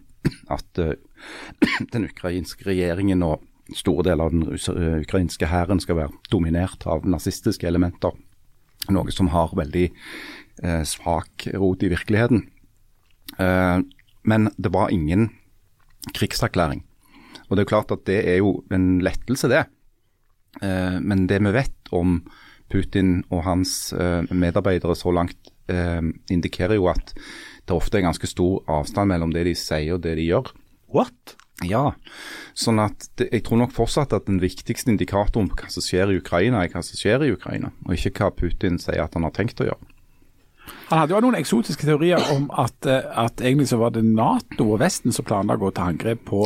[0.50, 0.96] At uh,
[1.94, 3.44] den ukrainske regjeringen og
[3.78, 8.16] store deler av den uh, ukrainske hæren skal være dominert av nazistiske elementer.
[8.90, 12.44] Noe som har veldig eh, svak rot i virkeligheten.
[14.30, 15.32] men det var ingen
[16.14, 16.84] krigserklæring.
[17.50, 19.64] Og det er klart at det er jo en lettelse, det.
[20.62, 22.20] men det vi vet om
[22.72, 26.02] Putin og hans eh, medarbeidere så langt eh,
[26.34, 27.14] indikerer jo at
[27.66, 30.52] det ofte er ganske stor avstand mellom det de sier og det de gjør.
[30.94, 31.36] What?
[31.64, 31.94] Ja,
[32.58, 36.12] sånn at det, jeg tror nok fortsatt at den viktigste indikatoren på hva som skjer
[36.12, 39.24] i Ukraina, er hva som skjer i Ukraina, og ikke hva Putin sier at han
[39.24, 39.94] har tenkt å gjøre.
[40.90, 44.68] Han hadde jo noen eksotiske teorier om at, eh, at egentlig så var det Nato
[44.68, 46.44] og Vesten som planla å gå til angrep på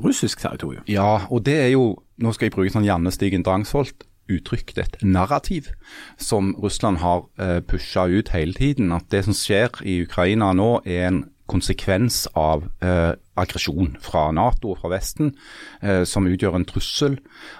[0.00, 0.86] russisk territorium.
[0.88, 4.96] Ja, og det er jo Nå skal jeg bruke sånn Janne Stigen Drangsholt uttrykt et
[5.02, 5.72] narrativ
[6.20, 8.92] som Russland har eh, pusha ut hele tiden.
[8.92, 11.22] At det som skjer i Ukraina nå er en
[11.52, 15.32] konsekvens av eh, aggresjon fra Nato og fra Vesten,
[15.82, 17.18] eh, som utgjør en trussel.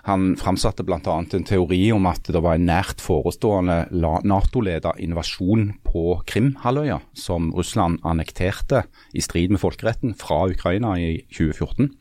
[0.08, 1.00] Han framsatte bl.a.
[1.02, 8.00] en teori om at det var en nært forestående Nato-ledet invasjon på Krim-halvøya, som Russland
[8.08, 11.92] annekterte i strid med folkeretten fra Ukraina i 2014.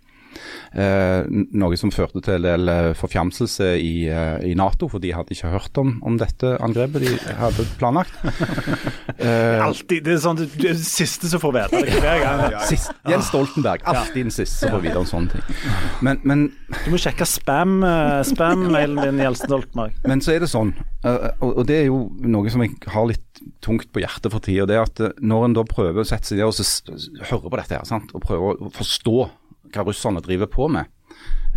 [0.72, 5.12] Eh, noe som førte til en del eh, forfjamselse i, eh, i, Nato, for de
[5.12, 8.16] hadde ikke hørt om, om dette angrepet de hadde planlagt.
[9.68, 12.56] alltid, Det er sånn det er siste som får vite det hver gang.
[12.70, 15.60] Sist, Jens Stoltenberg, alltid den siste som får vite om sånne ting.
[16.08, 16.48] Men, men,
[16.86, 20.00] du må sjekke spam-mailen spam din, Jens Stoltenberg.
[20.08, 20.72] Men så er det sånn,
[21.44, 24.78] og det er jo noe som jeg har litt tungt på hjertet for tida, det
[24.78, 27.86] er at når en da prøver å sette seg ned og høre på dette her,
[27.90, 28.16] sant?
[28.16, 29.20] og prøver å forstå
[29.76, 30.90] hva russerne driver på med.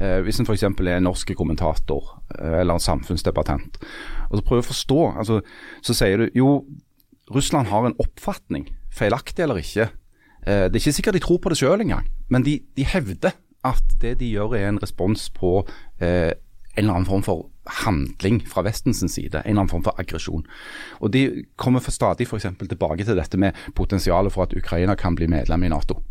[0.00, 0.64] Eh, hvis en f.eks.
[0.66, 3.78] er en norsk kommentator eh, eller en samfunnsdebattant,
[4.30, 5.40] og så prøver å forstå, altså,
[5.86, 6.48] så sier du jo
[7.32, 9.88] Russland har en oppfatning, feilaktig eller ikke.
[10.44, 13.36] Eh, det er ikke sikkert de tror på det sjøl engang, men de, de, hevder
[13.64, 15.60] at det de gjør er en respons på
[16.02, 16.34] eh,
[16.74, 17.46] en eller annen form for
[17.84, 20.42] handling fra Vestens side, en eller annen form for aggresjon.
[21.00, 25.14] Og De kommer for stadig for tilbake til dette med potensialet for at Ukraina kan
[25.14, 26.02] bli medlem i Nato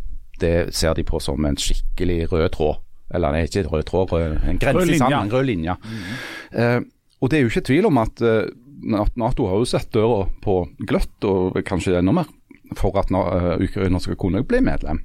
[0.42, 2.82] det ser de på som en skikkelig rød tråd.
[3.14, 5.76] Eller nei, ikke rød tråd, rød, en grense sammen, en rød linje.
[5.84, 6.04] Mm.
[6.60, 6.80] Eh,
[7.22, 8.44] og det er jo ikke tvil om at, uh,
[9.16, 12.32] Nato har jo sett døra på gløtt, og kanskje enda mer,
[12.76, 15.00] for at uh, Ukraina skal kunne bli medlem.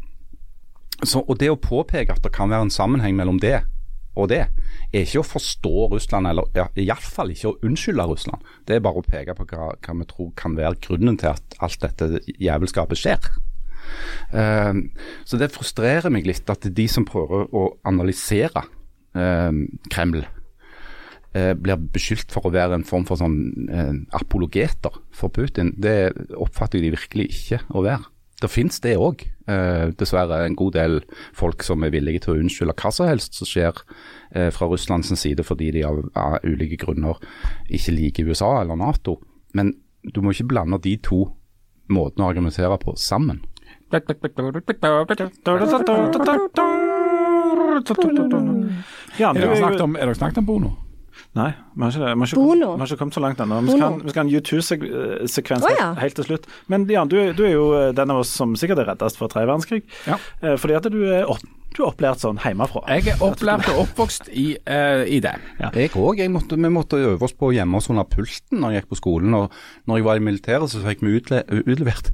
[1.05, 3.61] Så, og det å påpeke at det kan være en sammenheng mellom det
[4.19, 4.41] og det,
[4.91, 8.43] er ikke å forstå Russland, eller ja, iallfall ikke å unnskylde Russland.
[8.67, 11.59] Det er bare å peke på hva, hva vi tror kan være grunnen til at
[11.63, 13.31] alt dette jævelskapet skjer.
[14.33, 14.75] Uh,
[15.29, 18.65] så det frustrerer meg litt at de som prøver å analysere
[19.17, 19.63] uh,
[19.93, 20.27] Kreml,
[21.37, 23.39] uh, blir beskyldt for å være en form for sånn
[24.17, 25.75] apologeter for Putin.
[25.81, 28.05] Det oppfatter de virkelig ikke å være.
[28.39, 29.25] Det finnes det òg,
[29.99, 30.93] dessverre, en god del
[31.35, 33.81] folk som er villige til å unnskylde hva som helst som skjer
[34.55, 35.99] fra Russlands side fordi de av
[36.47, 37.19] ulike grunner
[37.67, 39.17] ikke liker USA eller Nato.
[39.59, 39.73] Men
[40.07, 41.25] du må ikke blande de to
[41.93, 43.43] måtene å argumentere på sammen.
[49.19, 50.75] Ja, er, dere snakket om, er dere snakket om Bono?
[51.37, 53.59] Nei, vi har ikke, vi har ikke, vi har ikke kommet så langt ennå.
[53.67, 55.89] Vi skal, vi skal ha en U2-sekvens oh, ja.
[56.01, 56.49] helt til slutt.
[56.73, 59.51] Men Jan, du, du, er jo den av oss som sikkert er reddest for tredje
[59.51, 59.83] verdenskrig.
[60.09, 60.19] Ja.
[60.57, 61.29] Fordi at du er
[61.77, 62.81] du er opplært sånn hjemmefra.
[62.91, 65.35] Jeg er opplært og oppvokst i, uh, i det.
[65.61, 66.23] Jeg òg.
[66.25, 69.37] Vi måtte øve oss på hjemme hos under pulten når jeg gikk på skolen.
[69.37, 69.53] Og
[69.87, 72.11] når jeg var i militæret, så fikk vi utle utlevert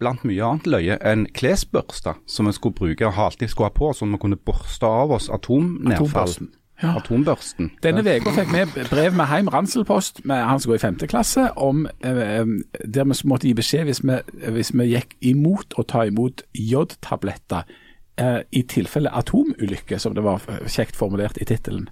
[0.00, 3.92] blant mye annet løye en klesbørste som vi skulle bruke og alltid skulle ha på,
[3.96, 6.08] sånn at vi kunne børste av oss atomnedfall.
[6.08, 6.50] Atombørsten.
[6.80, 6.94] Ja.
[6.96, 7.68] Atombørsten.
[7.84, 11.50] Denne uka fikk vi brev med Heim Ranselpost, med han som går i femte klasse,
[11.60, 12.48] om, eh,
[12.80, 14.16] der vi måtte gi beskjed hvis vi,
[14.48, 17.68] hvis vi gikk imot å ta imot jodtabletter
[18.16, 21.90] eh, i tilfelle atomulykke, som det var eh, kjekt formulert i tittelen.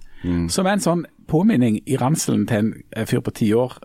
[0.49, 3.77] Som er en sånn påminning i ranselen til en eh, fyr på ti år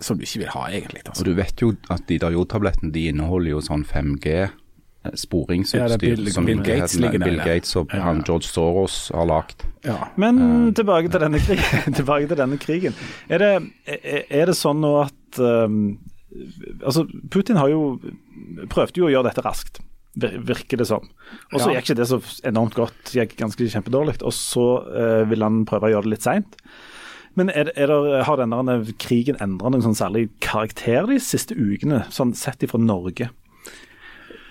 [0.00, 1.02] som du ikke vil ha, egentlig.
[1.06, 1.24] Og Altså.
[1.24, 4.50] du vet jo at de der jodtablettene de inneholder jo sånn 5G
[5.02, 7.38] Ja, sporingsutstyr det er Bill- som Bill Gates ligger Bill.
[7.40, 8.00] Gates og Ja.
[8.04, 9.64] han George Soros har lagd.
[9.84, 10.08] Ja.
[10.16, 11.94] Men tilbake til denne krigen.
[12.00, 12.94] tilbake til denne krigen.
[13.30, 13.72] Er, det,
[14.30, 15.98] er- det sånn nå at um,
[16.84, 17.98] Altså, Putin har jo
[18.68, 19.80] prøvde jo å gjøre dette raskt,
[20.20, 21.08] virker det som.
[21.52, 21.80] Og så Ja.
[21.80, 24.22] gikk ikke det så enormt godt, gikk ganske kjempedårlig.
[24.22, 26.56] Og så uh, vil han prøve å gjøre det litt seint.
[27.38, 32.02] Men er, er det, har denne krigen endra noen sånn særlig karakter de siste ukene,
[32.10, 33.30] sånn sett ifra Norge?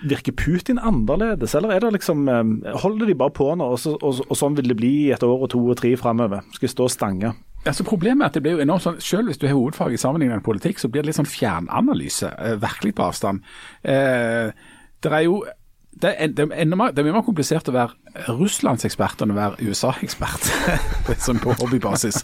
[0.00, 3.92] Virker Putin annerledes, eller er det liksom eh, Holder de bare på nå, og, så,
[4.00, 6.46] og, og sånn vil det bli et år og to og tre framover?
[6.56, 7.34] Skal stå og stange.
[7.68, 10.00] Altså Problemet er at det blir jo enormt sånn, selv hvis du har hovedfag i
[10.00, 13.44] sammenlignende politikk, så blir det litt sånn fjernanalyse, eh, virkelig på avstand.
[13.84, 14.56] Eh,
[15.04, 15.42] det er jo
[15.90, 17.96] det er, det, er mer, det er mye mer komplisert å være
[18.30, 20.46] Russlandsekspert enn å være USA-ekspert,
[21.44, 22.20] på hobbybasis.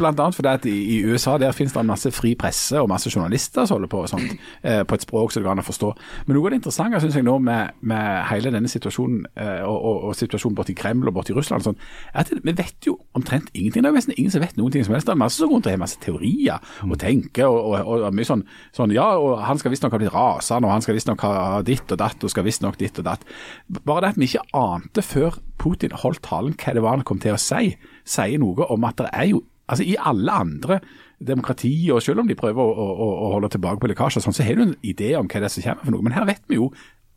[0.00, 3.12] Blant annet fordi at i, i USA der finnes det masse fri presse og masse
[3.12, 5.66] journalister som holder på og sånt, eh, på et språk som det går an å
[5.66, 5.92] forstå.
[6.26, 9.76] Men noe av det interessante synes jeg nå med, med hele denne situasjonen, eh, og,
[9.76, 12.96] og, og situasjonen borti Kreml og borti Russland, og sånt, er at vi vet jo
[13.16, 13.84] omtrent ingenting.
[13.84, 15.08] Det er nesten ingen som vet noen ting som helst.
[15.08, 18.28] Det er masse som går rundt og har masse teorier og tenker, og, og mye
[18.28, 18.44] sånn,
[18.76, 21.88] sånn Ja, og han skal visstnok ha blitt rasende, og han skal visstnok ha ditt
[21.88, 23.24] og datt, og skal visstnok ditt og datt.
[23.86, 27.22] Bare det at vi ikke ante før Putin holdt talen hva det var han kom
[27.22, 27.74] til å si,
[28.08, 30.76] sier noe om at det er jo Altså I alle andre
[31.22, 34.44] demokratier, og selv om de prøver å, å, å holde tilbake på lekkasjer, sånn, så
[34.44, 36.04] har du en idé om hva det er som kommer for noe.
[36.04, 36.66] Men her vet vi jo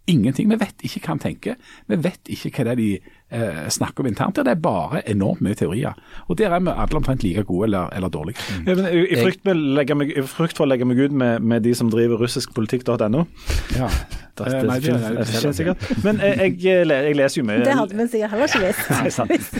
[0.08, 0.49] ingenting.
[0.51, 1.56] Vi vet ikke hva han tenker.
[1.89, 2.89] Vi vet ikke hva det er de
[3.36, 4.38] eh, snakker om internt.
[4.38, 5.97] Det er bare enormt mye teorier.
[6.30, 8.38] Og der er vi alle omtrent like gode eller, eller dårlige.
[8.68, 9.64] Ja, men I, i, frykt med
[9.97, 13.26] meg, I frykt for å legge meg ut med, med de som driver russiskpolitikk.no.
[13.80, 13.89] Ja.
[14.36, 15.84] Det, Eh, det, nei, det- det- det sikkert.
[16.03, 19.56] Men jeg, jeg, leser jo mye Det hadde vi sikkert heller ikke visst.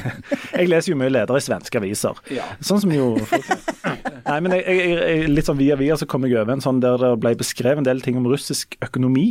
[0.52, 2.20] Jeg leser jo mye ledere i svenske aviser.
[2.36, 2.44] Ja.
[2.60, 6.36] Sånn som jo Nei, men jeg, jeg, jeg, litt sånn via via så kom jeg
[6.42, 9.30] over en sånn der det ble beskrevet en del ting om russisk økonomi.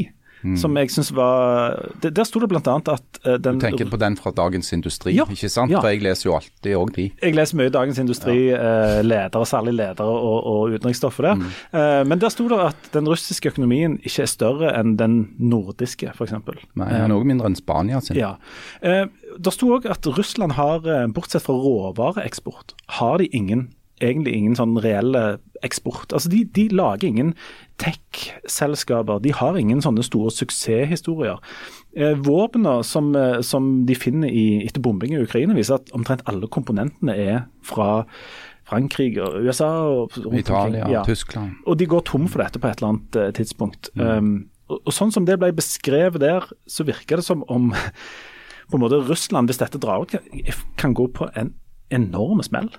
[0.61, 2.61] Som jeg syns var det, Der sto det bl.a.
[2.61, 5.73] at uh, den Du tenker på den fra Dagens Industri, Ja, ikke sant?
[5.73, 5.81] ja.
[5.81, 7.07] For jeg leser jo alltid òg de.
[7.23, 11.45] Jeg leser mye Dagens Industri, uh, ledere, særlig ledere og, og utenriksstoffet der.
[11.75, 16.13] Eh, men der sto det at den russiske økonomien ikke er større enn den nordiske,
[16.13, 16.35] f.eks.
[16.77, 18.19] Nei, noe mindre enn Spania sin.
[18.21, 18.35] Ja.
[18.83, 20.85] Det sto òg at Russland har,
[21.15, 23.69] bortsett fra råvareeksport, har de ingen
[24.03, 26.13] egentlig ingen sånn reelle eksport.
[26.13, 27.35] Altså de, de lager ingen
[27.83, 29.21] tech-selskaper.
[29.25, 31.39] De har ingen sånne store suksesshistorier.
[31.97, 36.25] Eh, Våpnene som, eh, som de finner i, etter bombing i Ukraina, viser at omtrent
[36.31, 38.05] alle komponentene er fra
[38.69, 39.71] Frankrike og USA.
[39.93, 40.19] Og.
[40.35, 41.05] Italia, Ja.
[41.05, 41.57] Tyskland.
[41.67, 43.91] Og de går tom for dette på et eller annet tidspunkt.
[43.95, 44.19] tidspunkt.
[44.19, 47.73] Um, og, og sånn som det ble beskrevet der, så virker det som om
[48.71, 50.15] på en måte Russland, hvis dette drar ut,
[50.81, 51.53] kan gå på en
[51.93, 52.71] enorm smell.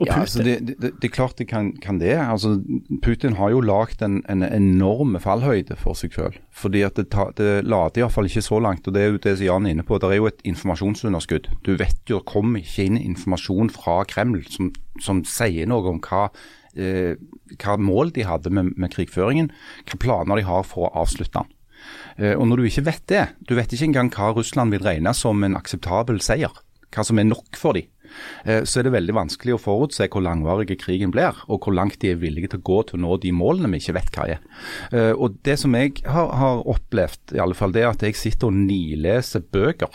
[0.00, 2.14] Ja, altså det, det, det er klart det kan, kan det.
[2.16, 2.56] Altså,
[3.04, 6.40] Putin har jo lagd en, en enorm fallhøyde for seg selv.
[6.56, 8.88] Fordi at det, ta, det lader iallfall ikke så langt.
[8.88, 10.00] og Det er jo det som Jan er inne på.
[10.00, 11.50] Det er jo et informasjonsunderskudd.
[11.66, 16.00] Du vet jo det kommer ikke inn informasjon fra Kreml som, som sier noe om
[16.02, 16.30] hva,
[16.74, 17.20] eh,
[17.60, 19.52] hva mål de hadde med, med krigføringen,
[19.84, 21.52] hva planer de har for å avslutte den.
[22.16, 25.12] Eh, og Når du ikke vet det, du vet ikke engang hva Russland vil regne
[25.14, 26.52] som en akseptabel seier,
[26.94, 27.88] hva som er nok for dem,
[28.44, 31.98] eh, så er det veldig vanskelig å forutse hvor langvarig krigen blir, og hvor langt
[32.00, 34.28] de er villige til å gå til å nå de målene vi ikke vet hva
[34.36, 34.40] er.
[34.92, 38.14] Eh, Og Det som jeg har, har opplevd, i alle fall, det er at jeg
[38.16, 39.90] sitter og nileser bøker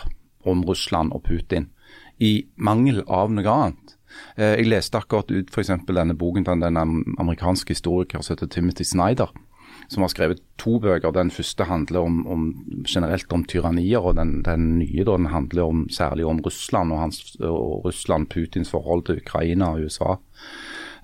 [0.45, 1.69] om Russland og Putin,
[2.19, 3.95] i mangel av noe annet.
[4.37, 5.71] Eh, Jeg leste akkurat ut f.eks.
[5.87, 6.77] denne boken til den
[7.17, 9.29] amerikanske historiker som heter Timothy Snyder
[9.91, 11.11] som har skrevet to bøker.
[11.11, 12.43] Den første handler om, om
[12.87, 17.19] generelt om tyrannier, og den, den nye den handler om, særlig om Russland og, hans,
[17.39, 20.15] og Russland, Putins forhold til Ukraina og USA.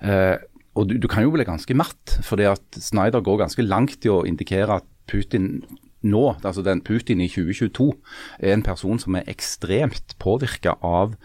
[0.00, 0.38] Eh,
[0.78, 4.12] og du, du kan jo bli ganske matt, fordi at Snyder går ganske langt i
[4.12, 5.58] å indikere at Putin
[6.06, 7.90] nå, altså den Putin i 2022,
[8.38, 11.16] er en person som er ekstremt påvirka av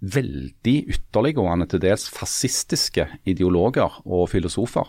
[0.00, 4.88] veldig ytterliggående, til dels fascistiske ideologer og filosofer.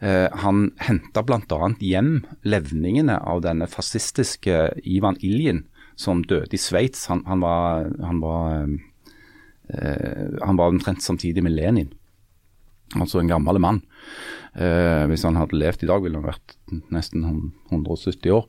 [0.00, 1.70] Eh, han henta bl.a.
[1.80, 2.12] hjem
[2.48, 5.64] levningene av denne fascistiske Ivan Iljin,
[6.00, 7.06] som døde i Sveits.
[7.12, 8.68] Han, han, var, han, var,
[9.74, 11.92] eh, han var omtrent samtidig med Lenin,
[12.96, 13.82] altså en gammel mann.
[14.58, 16.56] Eh, hvis han hadde levd i dag, ville han vært
[16.90, 17.26] nesten
[17.70, 18.48] 170 år.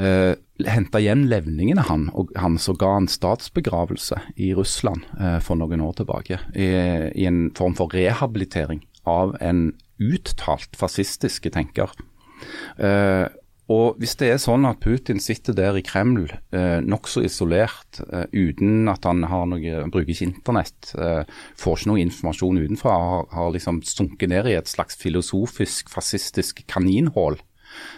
[0.00, 0.32] Eh,
[0.70, 5.82] Henta hjem levningene han, og hans og ga en statsbegravelse i Russland eh, for noen
[5.84, 6.38] år tilbake.
[6.54, 6.68] I,
[7.10, 9.72] I, en form for rehabilitering av en
[10.02, 11.92] uttalt fascistiske tenker.
[12.78, 13.26] Eh,
[13.72, 18.26] og Hvis det er sånn at Putin sitter der i Kreml eh, nokså isolert, eh,
[18.28, 21.24] uten at han har noe, bruker ikke internett, eh,
[21.56, 26.60] får ikke noe informasjon utenfra, har, har liksom sunket ned i et slags filosofisk, fascistisk
[26.68, 27.40] kaninhull,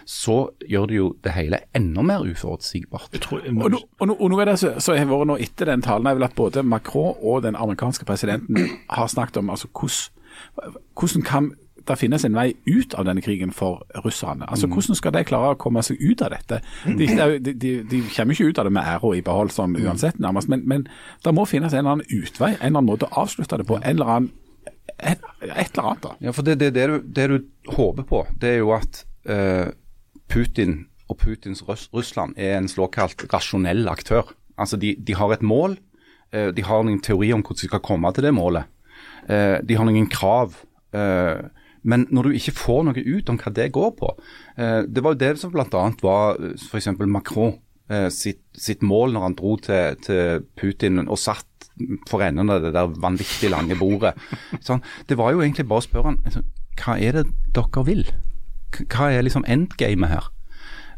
[0.07, 0.37] så
[0.71, 3.19] gjør det jo det hele enda mer uforutsigbart.
[3.27, 6.07] Og, nå, og, nå, og nå, er det som har vært nå etter den talen,
[6.07, 11.27] jeg vil at både Macron og den amerikanske presidenten har snakket om altså hvordan, hvordan
[11.27, 11.51] kan
[11.87, 14.47] det finnes en vei ut av denne krigen for russerne.
[14.47, 14.73] Altså, mm.
[14.75, 16.59] Hvordan skal de klare å komme seg ut av dette?
[16.85, 19.85] De, de, de, de kommer ikke ut av det med æra i behold sånn mm.
[19.85, 20.87] uansett, nærmest, men, men
[21.23, 23.79] det må finnes en eller annen utvei, en eller annen måte å avslutte det på.
[23.79, 24.35] en eller annen
[24.97, 26.03] et, et eller annet.
[26.03, 26.13] da.
[26.27, 29.69] Ja, for det, det, det, du, det, du, håper på, det er jo at uh,
[30.31, 34.33] Putin og Putins Russland er en såkalt rasjonell aktør.
[34.57, 35.77] Altså de, de har et mål,
[36.35, 38.69] uh, de har noen teorier om hvordan de skal komme til det målet.
[39.27, 40.57] Uh, de har noen krav.
[40.95, 41.47] Uh,
[41.87, 44.11] men når du ikke får noe ut om hva det går på
[44.59, 45.83] eh, Det var jo det som bl.a.
[46.03, 46.89] var eh, f.eks.
[46.99, 47.55] Macron
[47.89, 51.45] eh, sitt, sitt, mål når han dro til, til Putin og satt
[52.09, 54.15] for enden av det der vanvittig lange bordet.
[54.67, 56.41] Sånn, det var jo egentlig bare å spørre han altså,
[56.81, 58.03] hva er det dere vil?
[58.83, 60.31] Hva er liksom endgamet her?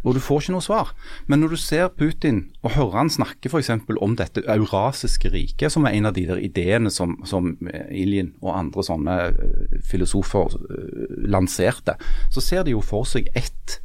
[0.04, 0.94] Og du får ikke noe svar.
[1.28, 3.72] Men når du ser Putin og hører han snakke f.eks.
[4.00, 7.56] om dette eurasiske riket, som er en av de der ideene som, som
[7.90, 11.98] Iljen og andre sånne eh, filosofer eh, lanserte,
[12.34, 13.80] så ser de jo for seg ett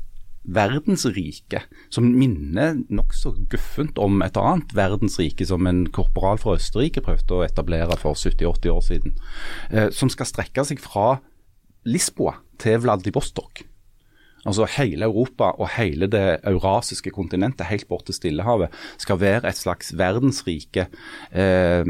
[0.45, 1.63] verdensrike
[1.93, 7.45] som minner nokså guffent om et annet verdensrike som en korporal fra Østerrike prøvde å
[7.47, 9.17] etablere for 70-80 år siden.
[9.71, 11.19] Eh, som skal strekke seg fra
[11.89, 13.65] Lisboa til Vladivostok.
[14.45, 19.59] Altså hele Europa og hele det eurasiske kontinentet helt bort til Stillehavet skal være et
[19.59, 20.89] slags verdensrike
[21.33, 21.89] eh,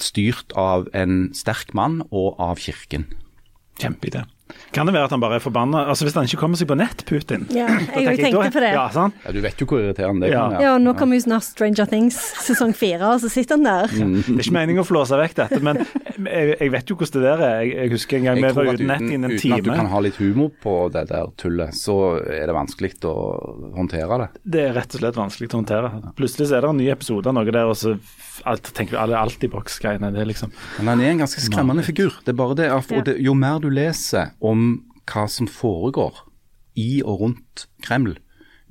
[0.00, 3.10] styrt av en sterk mann og av kirken.
[3.80, 4.24] Kjempeidé.
[4.72, 5.84] Kan det være at han bare er forbanna?
[5.92, 7.46] Altså Hvis han ikke kommer seg på nett, Putin?
[7.52, 8.72] Ja, jeg jeg tenkte på det.
[8.74, 10.44] Ja, ja, Du vet jo hvor irriterende det ja.
[10.44, 10.64] kan være.
[10.64, 13.92] Ja, og nå kommer jo snart Stranger Things sesong fire, og så sitter han der.
[13.92, 14.16] Mm.
[14.22, 17.28] Det er ikke meningen å flåse vekk dette, men jeg, jeg, vet jo hvordan det
[17.28, 17.54] der er.
[17.62, 19.58] Jeg, jeg husker en gang vi var uten nett innen en time.
[19.58, 22.94] Uten at du kan ha litt humor på det der tullet, så er det vanskelig
[23.08, 23.14] å
[23.76, 24.28] håndtere det.
[24.56, 25.92] Det er rett og slett vanskelig å håndtere.
[26.18, 27.96] Plutselig så er det en ny episode av noe der, og så
[28.48, 30.12] alt, tenker du alle Altibox-greiene.
[30.28, 30.52] Liksom.
[30.78, 32.16] Men han er en ganske skremmende figur.
[32.24, 36.24] Det er bare det, og det, Jo mer du leser om hva som foregår
[36.78, 38.16] i og rundt Kreml,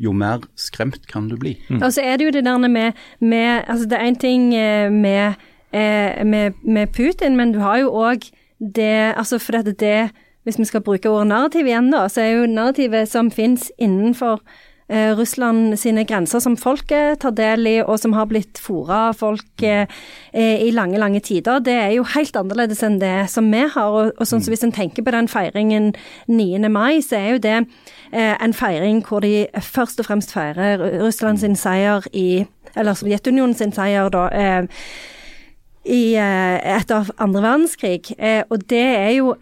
[0.02, 1.56] jo mer skremt kan du bli.
[1.70, 1.82] Mm.
[1.82, 4.92] Og så er det jo det der med, med altså Det er én ting eh,
[4.92, 5.34] med,
[5.74, 8.32] eh, med, med, Putin, men du har jo òg
[8.76, 10.12] det Altså for dette det
[10.44, 14.42] Hvis vi skal bruke ordet narrativ igjen, da, så er jo narrativet som finnes innenfor
[14.92, 19.64] eh, Russland sine grenser som folket tar del i, og som har blitt fora folk
[19.64, 19.88] eh,
[20.34, 23.96] i lange, lange tider, det er jo helt annerledes enn det som vi har.
[23.96, 25.94] Og, og sånn så Hvis en tenker på den feiringen
[26.28, 26.60] 9.
[26.72, 27.58] mai, så er jo det
[28.12, 33.56] eh, en feiring hvor de først og fremst feirer Russland sin seier i Eller Sovjetunionen
[33.56, 34.28] sin seier, da.
[34.32, 34.68] Eh,
[35.86, 38.14] i, eh, etter andre verdenskrig.
[38.18, 39.34] Eh, og det er jo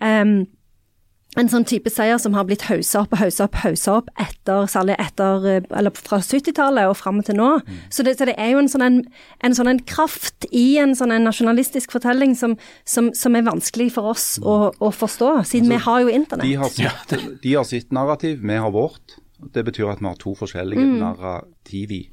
[1.38, 4.66] en sånn type seier som har blitt haussa opp og haussa opp, haussa opp etter,
[4.72, 7.52] særlig etter, eh, eller fra 70-tallet og fram til nå.
[7.62, 7.78] Mm.
[7.94, 8.98] Så, det, så, det, er jo en sånn en,
[9.46, 13.92] en, sånn en kraft i en sånn en nasjonalistisk fortelling som, som, som, er vanskelig
[13.94, 16.50] for oss å, å forstå, siden altså, vi har jo internett.
[16.50, 19.20] De har, sitt, de har sitt narrativ, vi har vårt.
[19.54, 20.96] Det betyr at vi har to forskjellige mm.
[21.04, 22.08] narrativi.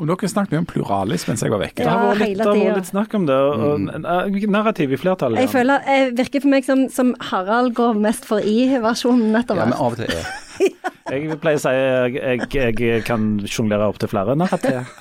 [0.00, 1.84] Om dere snakket mye om pluralis mens jeg var vekke.
[1.84, 3.36] Ja, det har vært litt, litt, snakk om det.
[3.36, 4.38] Og, mm.
[4.50, 5.42] Narrativ i flertallet.
[5.44, 9.68] Jeg føler, jeg virker for meg som, som Harald går mest for i-versjonen etter hvert.
[9.68, 10.26] Ja, men av og til er.
[11.12, 14.80] jeg pleier å si jeg, jeg, jeg kan sjonglere opp til flere narrativ.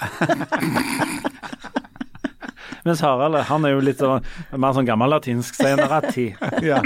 [2.85, 4.25] Mens Harald han er jo litt sånn,
[4.57, 6.39] mer sånn gammellatinsk, sier narrativ.
[6.71, 6.81] ja.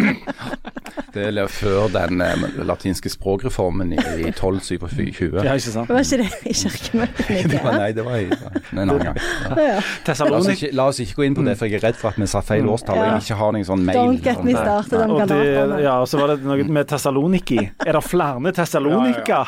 [1.16, 5.38] Det er før den eh, latinske språkreformen i, i 1227.
[5.40, 5.92] Ja, ikke sant.
[5.92, 7.56] Var ikke det i kirkemøtet?
[7.80, 8.28] nei, det var i,
[8.74, 9.20] en annen gang.
[9.56, 9.78] Ja.
[9.80, 12.12] La, oss ikke, la, oss ikke, gå inn på det, for jeg er redd for
[12.12, 14.02] at vi sa feil årstall og ikke har noen sånn mail.
[14.02, 15.80] Don't get me started om Galaterne.
[15.86, 17.62] Ja, og så var det noe med Tessaloniki.
[17.86, 19.42] Er det flere Tessalonika?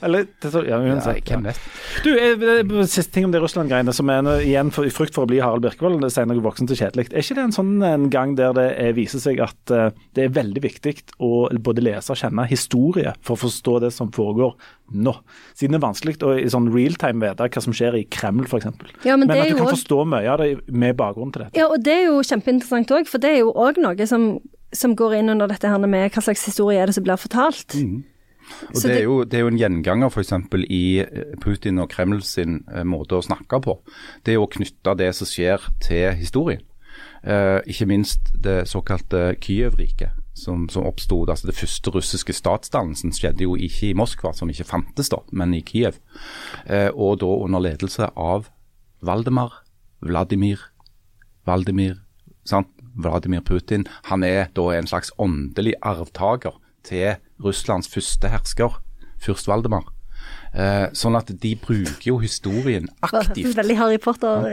[0.00, 0.28] Eller
[0.68, 1.26] ja, uansett.
[1.26, 1.60] Hvem vet.
[2.04, 5.30] Du, eh, siste ting om det Russland-greiene, som er igjen for, i frykt for å
[5.30, 7.06] bli Harald Birkevold, sier noe voksent og kjedelig.
[7.10, 8.66] Er ikke det en sånn en gang der det
[8.98, 13.36] viser seg at uh, det er veldig viktig å både lese og kjenne historie for
[13.36, 14.52] å forstå det som foregår
[14.92, 15.14] nå.
[15.56, 18.68] Siden det er vanskelig å i sånn realtime vite hva som skjer i Kreml, f.eks.
[19.06, 20.96] Ja, men men det er at du jo kan også- forstå mye av det med
[21.00, 21.56] bakgrunnen til dette.
[21.58, 24.30] Ja, og det er jo kjempeinteressant òg, for det er jo òg noe som,
[24.72, 27.78] som går inn under dette her med hva slags historie er det som blir fortalt.
[28.70, 30.34] Og det, er jo, det er jo en gjenganger f.eks.
[30.68, 33.78] i eh, Putin og Kreml sin eh, måte å snakke på.
[34.26, 36.64] Det er å knytte det som skjer til historien.
[37.22, 41.30] Eh, ikke minst det såkalte Kyiv-riket som, som oppstod.
[41.30, 45.54] Altså det første russiske statsdannelsen skjedde jo ikke i Moskva, som ikke fantes da, men
[45.56, 46.00] i Kiev.
[46.66, 48.48] Eh, og da under ledelse av
[49.04, 49.62] Valdemar,
[50.04, 50.70] Vladimir,
[51.48, 52.00] Valdemir,
[52.48, 52.72] sant?
[53.00, 53.84] Vladimir Putin.
[54.10, 58.80] Han er da en slags åndelig arvtaker til Russlands første hersker,
[59.22, 59.88] fyrst Valdemar.
[60.50, 63.54] Eh, sånn at de bruker jo historien aktivt.
[63.58, 64.50] Veldig Harry Potter.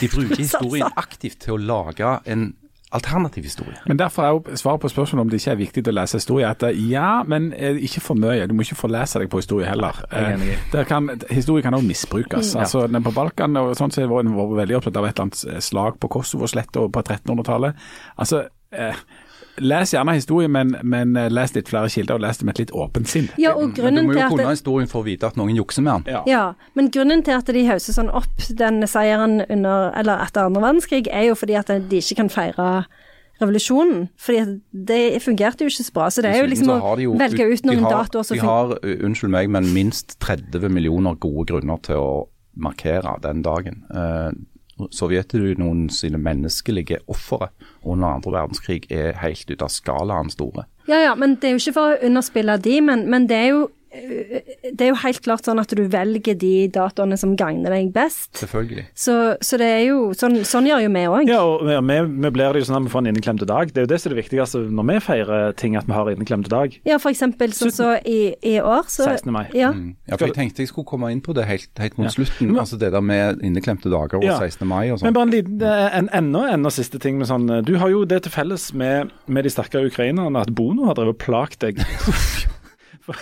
[0.00, 2.52] De bruker historien aktivt til å lage en
[2.90, 3.76] alternativ historie.
[3.86, 6.48] Men derfor er jo svaret på spørsmålet om det ikke er viktig å lese historie,
[6.48, 8.48] at eh, ja, men eh, ikke for mye.
[8.50, 10.00] Du må ikke forlese deg på historie heller.
[10.10, 10.34] Er.
[10.34, 12.54] Eh, det kan, historie kan også misbrukes.
[12.58, 15.44] Altså, når på Balkan og sånn, så var en veldig opptatt av et eller annet
[15.54, 17.86] eh, slag på Kosovo-sletta på 1300-tallet.
[18.18, 19.04] Altså, eh,
[19.58, 22.62] les gjerne historien, men, men eh, les litt flere kilder, og les det med et
[22.64, 23.28] litt åpent sinn.
[23.40, 25.82] Ja, og Men du må jo kunne det, historien for å vite at noen jukser
[25.82, 26.14] med den.
[26.14, 26.22] Ja.
[26.30, 30.62] Ja, men grunnen til at de hauser sånn opp den seieren under, eller etter andre
[30.62, 32.70] verdenskrig, er jo fordi at de ikke kan feire
[33.40, 34.08] revolusjonen.
[34.20, 36.08] Fordi det fungerte jo ikke så bra.
[36.12, 38.74] Så det er jo liksom å jo- velge ut noen har, datoer som De har,
[38.84, 43.84] uh, unnskyld meg, men minst 30 millioner gode grunner til å markere den dagen.
[44.94, 47.50] Sovjetunionen sine menneskelige ofre
[47.82, 50.66] under andre verdenskrig er helt ut av skalaen store.
[50.88, 53.52] Ja, ja, men det er jo ikke for å underspille de, men, men det er
[53.52, 57.88] jo det er jo helt klart sånn at du velger de dataene som gagner deg
[57.94, 58.28] best.
[58.38, 58.84] Selvfølgelig.
[58.94, 61.30] Så, så det er jo Sånn, sånn gjør jo vi òg.
[61.30, 63.70] Ja, og vi, vi, blir det jo sånn at vi får en inneklemte dag.
[63.72, 66.10] Det er jo det som er det viktigste når vi feirer ting, at vi har
[66.12, 66.76] inneklemte dag.
[66.86, 69.32] Ja, for eksempel sånn så i, i år, så 16.
[69.34, 69.44] mai.
[69.56, 69.72] Ja.
[69.74, 69.94] Mm.
[70.06, 72.52] Ja, for Jeg tenkte jeg skulle komme inn på det helt, helt mot slutten.
[72.60, 74.38] altså Det der med inneklemte dager og Ja.
[74.38, 74.66] 16.
[74.68, 75.18] mai og Men sånn.
[75.18, 78.22] bare en liten, eh, en, enda, enda siste ting med sånn Du har jo det
[78.26, 81.84] til felles med, med de stakkare ukrainerne at Bono har drevet og plaget deg.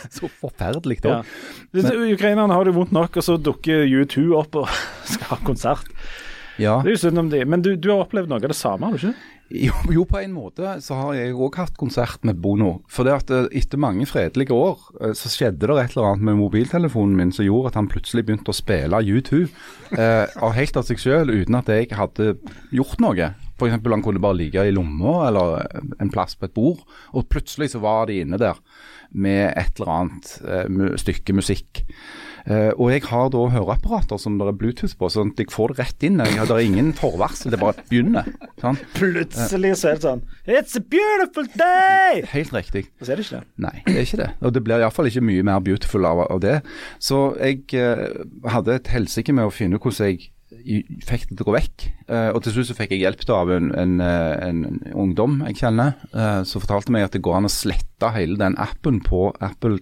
[0.17, 1.21] Så forferdelig Ja.
[1.21, 1.35] òg.
[1.77, 4.69] Disse Ukrainerne har det vondt nok, og så dukker U2 opp og
[5.13, 5.89] skal ha konsert.
[6.59, 6.81] Ja.
[6.83, 7.45] Det er jo synd om de.
[7.47, 9.35] Men du, du har opplevd noe av det samme, har du ikke?
[9.49, 12.83] Jo, jo, på en måte så har jeg òg hatt konsert med Bono.
[12.93, 16.27] For det at eh, etter mange fredelige år, eh, så skjedde det et eller annet
[16.29, 19.41] med mobiltelefonen min som gjorde at han plutselig begynte å spille U2
[19.97, 22.35] eh, av helt av seg sjøl, uten at jeg hadde
[22.77, 23.31] gjort noe.
[23.57, 23.73] F.eks.
[23.89, 25.65] han kunne bare ligge i lomma eller
[25.97, 26.85] en plass på et bord,
[27.17, 28.61] og plutselig så var de inne der
[29.13, 31.85] med et eller annet eh, stykke musikk.
[32.49, 35.75] Eh, og jeg har da høreapparater som det er Bluetooth på, sånn at jeg får
[35.75, 36.21] det rett inn.
[36.23, 38.31] Jeg, det er ingen forvarsel, det bare begynner.
[38.63, 38.79] Sånn.
[38.99, 42.23] Plutselig så er det sånn It's a beautiful day!
[42.37, 42.87] Helt riktig.
[42.99, 43.53] Og så er det ikke det.
[43.67, 44.31] Nei, det er ikke det.
[44.41, 46.57] Og det blir iallfall ikke mye mer beautiful av, av det.
[47.05, 48.09] Så jeg eh,
[48.49, 51.85] hadde et helsike med å finne ut hvordan jeg fikk det til å gå vekk.
[52.09, 54.63] Eh, og til slutt så fikk jeg hjelp av en, en, eh, en
[54.97, 58.57] ungdom jeg kjenner, eh, som fortalte meg at det går an å slette hele den
[58.61, 59.81] appen på Apple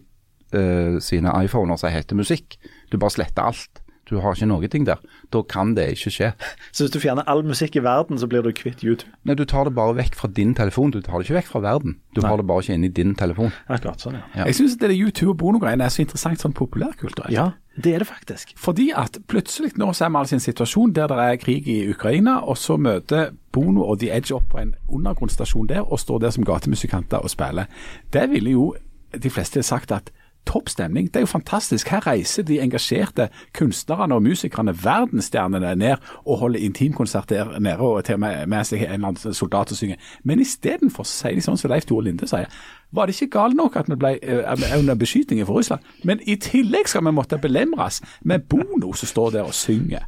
[0.55, 2.57] uh, sine iPhoner som heter musikk.
[2.91, 3.83] Du bare sletter alt.
[4.07, 5.01] Du har ikke noe ting der.
[5.35, 6.33] Da kan det ikke skje.
[6.75, 9.11] Så hvis du fjerner all musikk i verden, så blir du kvitt YouTube.
[9.27, 10.93] Nei, Du tar det bare vekk fra din telefon.
[10.95, 11.99] Du tar det ikke vekk fra verden.
[12.15, 13.51] Du har det bare ikke inni din telefon.
[13.69, 14.25] Akkurat sånn, ja.
[14.37, 14.47] Ja.
[14.47, 17.35] Jeg syns det YouTube og Bono-greiene er så interessant sånn populærkulturelt.
[17.35, 18.55] Ja, det er det faktisk.
[18.57, 21.69] Fordi at plutselig nå så er vi altså i en situasjon der det er krig
[21.69, 26.01] i Ukraina, og så møter Bono og The Edge opp på en undergrunnsstasjon der og
[26.01, 27.67] står der som gatemusikanter og spiller.
[28.13, 28.71] Det ville jo
[29.17, 30.11] de fleste sagt at
[30.47, 31.09] topp stemning.
[31.09, 31.88] Det er jo fantastisk.
[31.88, 38.05] Her reiser de engasjerte kunstnerne og musikerne, verdensstjernene, ned og holder intimkonsert der nede og
[38.05, 39.97] til og med med seg en eller annen soldat og synger.
[40.24, 42.51] Men istedenfor sier de sånn som Leif Tore Linde sier.
[42.94, 46.36] Var det ikke galt nok at vi ble eh, under beskytning fra Russland, men i
[46.40, 50.07] tillegg skal vi måtte belemres med Bono som står der og synger.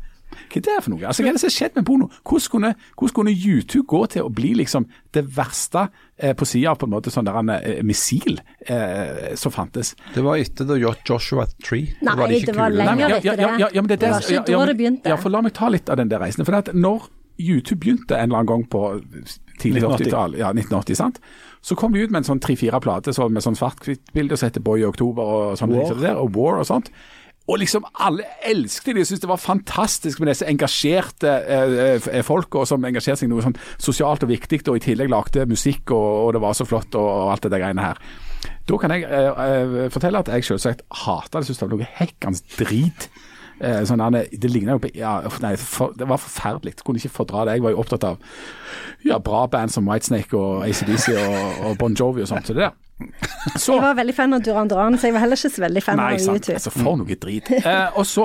[0.48, 1.04] Hva er det for noe?
[1.06, 2.08] Altså, Hva er det som har skjedd med porno?
[2.22, 4.86] Hvordan kunne, hvordan kunne YouTube gå til å bli liksom
[5.16, 5.86] det verste
[6.16, 9.94] eh, på sida av på en måte sånn der en, eh, missil eh, som fantes?
[10.14, 11.94] Det var etter The Joshua Tree.
[12.00, 14.24] Nei, var de ikke det var lenger etter ja, ja, ja, men det, Det var
[14.24, 15.14] ikke ja, da det begynte.
[15.14, 16.46] Ja, for La meg ta litt av den der reisen.
[16.48, 18.80] For at når YouTube begynte en eller annen gang på
[19.58, 20.08] tidlig 1980.
[20.08, 21.20] 80-tall, ja, 1980, sant?
[21.60, 24.64] så kom de ut med en sånn tre-fire plate så med sånn svart-hvitt-bilde som heter
[24.64, 25.94] Boy i oktober og sånn, War.
[25.98, 26.90] der, og War og sånt.
[27.48, 32.66] Og liksom alle elsket de, syntes det var fantastisk med disse engasjerte eh, eh, folka
[32.68, 36.08] som engasjerte seg i noe sånn sosialt og viktig, og i tillegg lagde musikk, og,
[36.26, 38.02] og det var så flott og, og alt det der greiene her.
[38.68, 41.90] Da kan jeg eh, eh, fortelle at jeg selvsagt hata det, syntes det var noe
[41.98, 43.08] hekkans drit.
[43.58, 46.76] Eh, sånn, det ligna jo på ja, nei, for, Det var forferdelig.
[46.84, 47.56] Kunne ikke fordra det.
[47.56, 48.20] Jeg var jo opptatt av
[49.06, 52.46] ja, bra band som Whitesnake og ACDC og, og Bon Jovi og sånt.
[52.46, 52.76] Så det der.
[53.56, 55.82] Så, Jeg var veldig fan av Duran Duran, så jeg var heller ikke så veldig
[55.82, 56.20] fan Nei, av.
[56.34, 56.54] YouTube.
[56.58, 57.50] Altså, for noe drit.
[57.68, 58.24] Eh, og så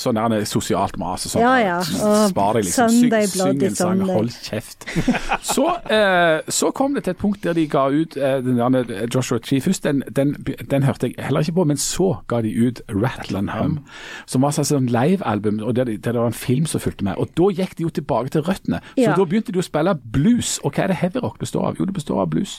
[0.00, 1.42] sånn der sosialt mas og sånn.
[1.42, 1.76] Ja, ja.
[1.78, 2.90] Og Spar deg liksom.
[2.94, 4.86] Sunday Syng, en sang, hold kjeft.
[5.54, 9.06] Så, eh, så kom det til et punkt der de ga ut eh, den der
[9.14, 9.84] Joshua Tree først.
[9.86, 10.34] Den, den,
[10.70, 13.78] den hørte jeg heller ikke på, men så ga de ut Rattle and Hum,
[14.28, 17.16] som var sånn et livealbum, der, det- der det var en film som fulgte med.
[17.18, 18.80] Og da gikk de jo tilbake til røttene.
[18.96, 19.14] Så Ja.
[19.16, 20.58] da begynte de å spille blues.
[20.64, 21.76] Og hva er det heavy rock består av?
[21.80, 22.58] Jo, det består av blues.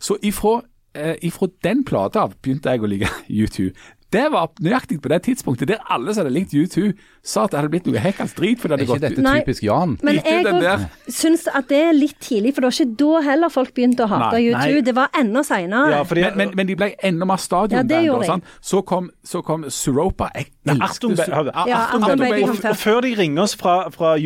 [0.00, 0.60] Så ifra
[0.94, 3.70] eh, ifra den plata av begynte jeg å like U2.
[4.10, 6.88] Det var nøyaktig på det tidspunktet der alle som hadde likt U2,
[7.22, 8.58] sa at det hadde blitt noe hekkans drit.
[8.58, 9.92] For det Er ikke gått dette typisk Jan?
[10.02, 13.70] Men jeg syns at det er litt tidlig, for det var ikke da heller folk
[13.76, 14.56] begynte å hate Nei, U2.
[14.58, 14.80] nei.
[14.88, 15.92] Det var enda seinere.
[15.94, 18.18] Ja, men, men, men de ble enda mer Ja, stadionband.
[18.24, 18.26] de.
[18.32, 18.42] sånn.
[18.72, 20.32] så, kom, så kom Suropa.
[20.34, 20.74] Jeg Ja,
[21.94, 22.02] og,
[22.82, 23.00] før.
[23.06, 24.16] de ringer oss fra, fra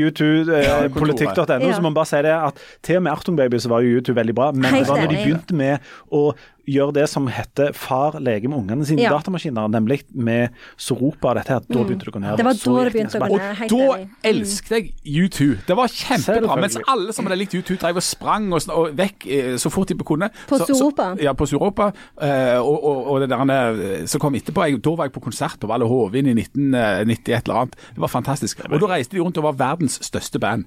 [0.96, 1.74] politikk.no, Ja.
[1.76, 3.98] så må man bare si det at til og med Artung Baby så var jo
[3.98, 5.78] YouTube veldig bra, men Helt det var når de begynte med
[6.10, 6.24] å
[6.66, 9.10] gjøre det som heter far leker med ungene sine Ja.
[9.10, 12.30] datamaskiner, nemlig med Soropa og dette her, da begynte det å gå ned.
[12.30, 12.36] Mm.
[12.36, 13.64] Det var da det begynte å gå ned.
[13.64, 13.98] Og Da.
[14.04, 14.10] Mm.
[14.24, 15.58] elsket jeg U2.
[15.66, 16.56] Det var kjempebra.
[16.60, 19.88] Mens alle som hadde likt U2, drev og sprang og, og vekk eh, så fort
[19.88, 20.30] de kunne.
[20.48, 21.16] På Soropa?
[21.20, 21.92] Ja, på Soropa.
[22.20, 25.20] Eh, og, og, og det der eh, som kom etterpå jeg, Da var jeg på
[25.24, 27.76] konsert på Valle Hovin i 1990 et eller annet.
[27.94, 28.60] Det var fantastisk.
[28.70, 30.64] Og da reiste de rundt og var verdens største band.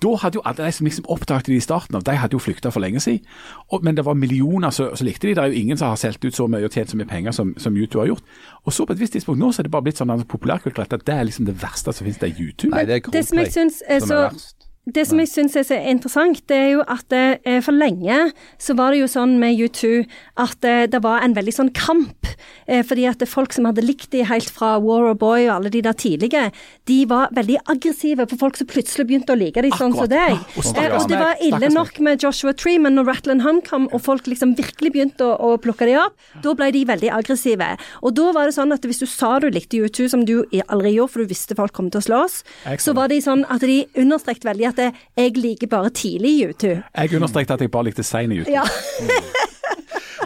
[0.00, 2.40] Da hadde jo alle de som liksom oppdaget det i starten av, de hadde jo
[2.40, 3.26] flykta for lenge siden.
[3.68, 5.34] Og, men det var millioner som likte de.
[5.36, 7.36] Det er jo ingen som har solgt ut så mye og tjent så mye penger
[7.36, 8.24] som, som U2 har gjort.
[8.64, 11.04] Og så på et visst tidspunkt nå så er det bare blitt sånn populærkulturelt at
[11.06, 12.20] det er liksom det verste som finnes.
[12.22, 12.72] Det er U2.
[12.72, 14.59] Nei, det er Det som jeg syns er som så er verst.
[14.88, 18.74] Det som jeg syns er så interessant, det er jo at eh, for lenge så
[18.78, 20.06] var det jo sånn med U2
[20.40, 22.30] at eh, det var en veldig sånn kamp.
[22.64, 25.72] Eh, fordi at folk som hadde likt de helt fra War or Boy og alle
[25.74, 26.48] de der tidlige,
[26.88, 30.38] de var veldig aggressive på folk som plutselig begynte å like de sånn som deg.
[30.56, 33.60] Og Eh, og det var ille nok med Joshua Tree, men når Rattle and Hum
[33.66, 37.10] kom, og folk liksom virkelig begynte å, å plukke de opp, da ble de veldig
[37.12, 37.68] aggressive.
[38.00, 40.94] Og da var det sånn at hvis du sa du likte U2, som du aldri
[40.94, 43.64] gjorde, for du visste folk kom til å slåss, oss, så var de sånn at
[43.66, 46.74] de understreket veldig at det, jeg liker bare tidlig U2.
[46.80, 48.50] Jeg understreket at jeg bare likte sein i U2.
[48.54, 48.66] Ja.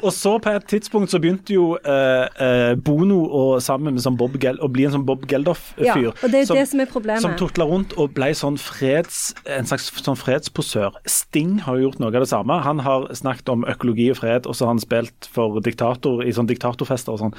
[0.05, 4.19] Og så på et tidspunkt så begynte jo eh, eh, Bono og sammen med sånn
[4.21, 5.87] Bob Gel å bli en sånn Bob Geldof-fyr.
[5.87, 7.25] Ja, og det er jo det som er problemet.
[7.25, 10.99] Som tutla rundt og ble sånn freds, en slags sånn fredsposør.
[11.09, 12.59] Sting har jo gjort noe av det samme.
[12.67, 16.35] Han har snakket om økologi og fred, og så har han spilt for diktator i
[16.37, 17.37] sånn diktatorfester og sånn.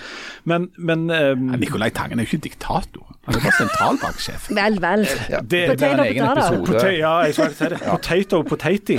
[0.49, 3.14] Men, men eh, Nicolai Tangen er jo ikke diktator.
[3.25, 4.47] Han er bare sentralbanksjef.
[4.55, 5.05] Vel, vel.
[5.29, 6.53] Ja, Det- det Potato, egen potato.
[6.55, 6.65] episode.
[6.79, 7.79] Pote ja, jeg skal si det.
[7.81, 8.97] Potato potati,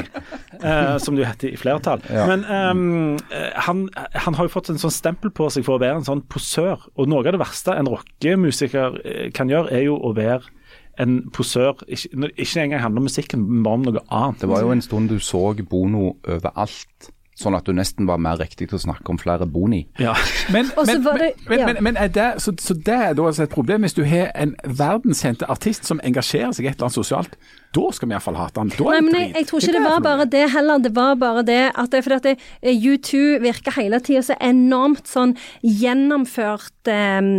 [0.62, 2.03] eh, som det jo heter i flertall.
[2.11, 2.27] Ja.
[2.27, 5.83] Men ehm, eh, han, han har jo fått en sånn stempel på seg for å
[5.83, 6.79] være en sånn posør.
[6.97, 10.43] Og noe av det verste en rockemusiker eh, kan gjøre, er jo å være
[10.99, 11.77] en posør.
[11.87, 14.41] Ikke, ikke engang handler om musikken, men bare om noe annet.
[14.41, 18.39] Det var jo en stund du så Bono overalt, sånn at du nesten var mer
[18.41, 19.82] riktig til å snakke om flere Boni.
[20.01, 20.14] Ja.
[20.53, 21.66] Men, men, det- men, ja.
[21.68, 24.30] men, men er det, så, så det er da altså et problem hvis du har
[24.34, 27.37] en verdenskjente artist som engasjerer seg i et eller annet sosialt.
[27.75, 28.71] Da skal vi iallfall hate han.
[28.73, 29.37] Da Nei, er men det jeg, drit.
[29.41, 30.83] jeg tror ikke det, det var bare det heller.
[30.87, 32.29] Det var bare det at det, fordi at
[32.62, 37.31] eh, U2 virker hele tida så enormt sånn gjennomført um,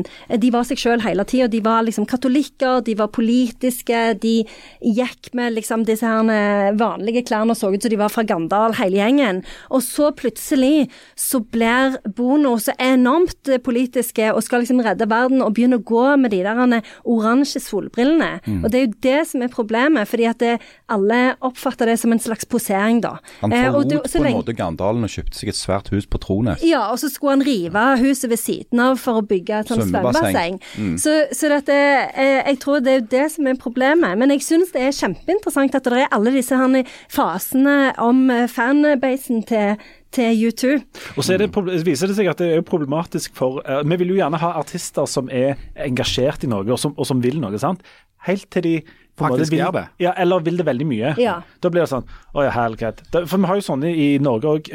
[0.44, 1.50] De var seg sjøl hele tida.
[1.52, 4.36] De var liksom katolikker, de var politiske, de
[4.84, 8.26] gikk med liksom disse her eh, vanlige klærne og så ut som de var fra
[8.28, 9.42] Gandal, hele gjengen.
[9.74, 15.44] Og så plutselig så blir Bono så enormt eh, politiske og skal liksom redde verden
[15.46, 18.38] og begynne å gå med de der oransje solbrillene.
[18.46, 18.62] Mm.
[18.64, 20.54] Og det er jo det som er problemet, fordi at det,
[20.90, 23.18] alle oppfatter det som en slags posering, da.
[23.42, 26.20] Han Eh, forlot eh, på en måte Gandalen og kjøpte seg et svært hus på
[26.22, 26.64] Trones.
[26.66, 29.86] ja, og så skulle han rive huset ved siden av for å bygge et sånt
[29.86, 30.60] Svømmebasseng.
[30.78, 30.96] Mm.
[31.02, 31.76] Så, så dette,
[32.18, 34.18] eh, jeg tror det er jo det som er problemet.
[34.18, 38.48] Men jeg syns det er kjempeinteressant at det er alle disse her fasene om eh,
[38.52, 39.78] fanbasen til,
[40.16, 40.74] til U2.
[41.16, 41.52] Og så er det,
[41.86, 45.08] viser det seg at det er problematisk for uh, Vi vil jo gjerne ha artister
[45.10, 47.58] som er engasjert i noe, og som, og som vil noe.
[47.62, 47.86] sant?
[48.28, 48.78] Helt til de
[49.18, 49.86] Faktisk vil, gjør det.
[50.04, 51.16] Ja, eller vil det veldig mye.
[51.22, 51.40] Ja.
[51.62, 52.06] Da blir det sånn
[52.36, 52.92] Å ja.
[53.12, 54.72] Da- For vi har jo sånne i Norge òg.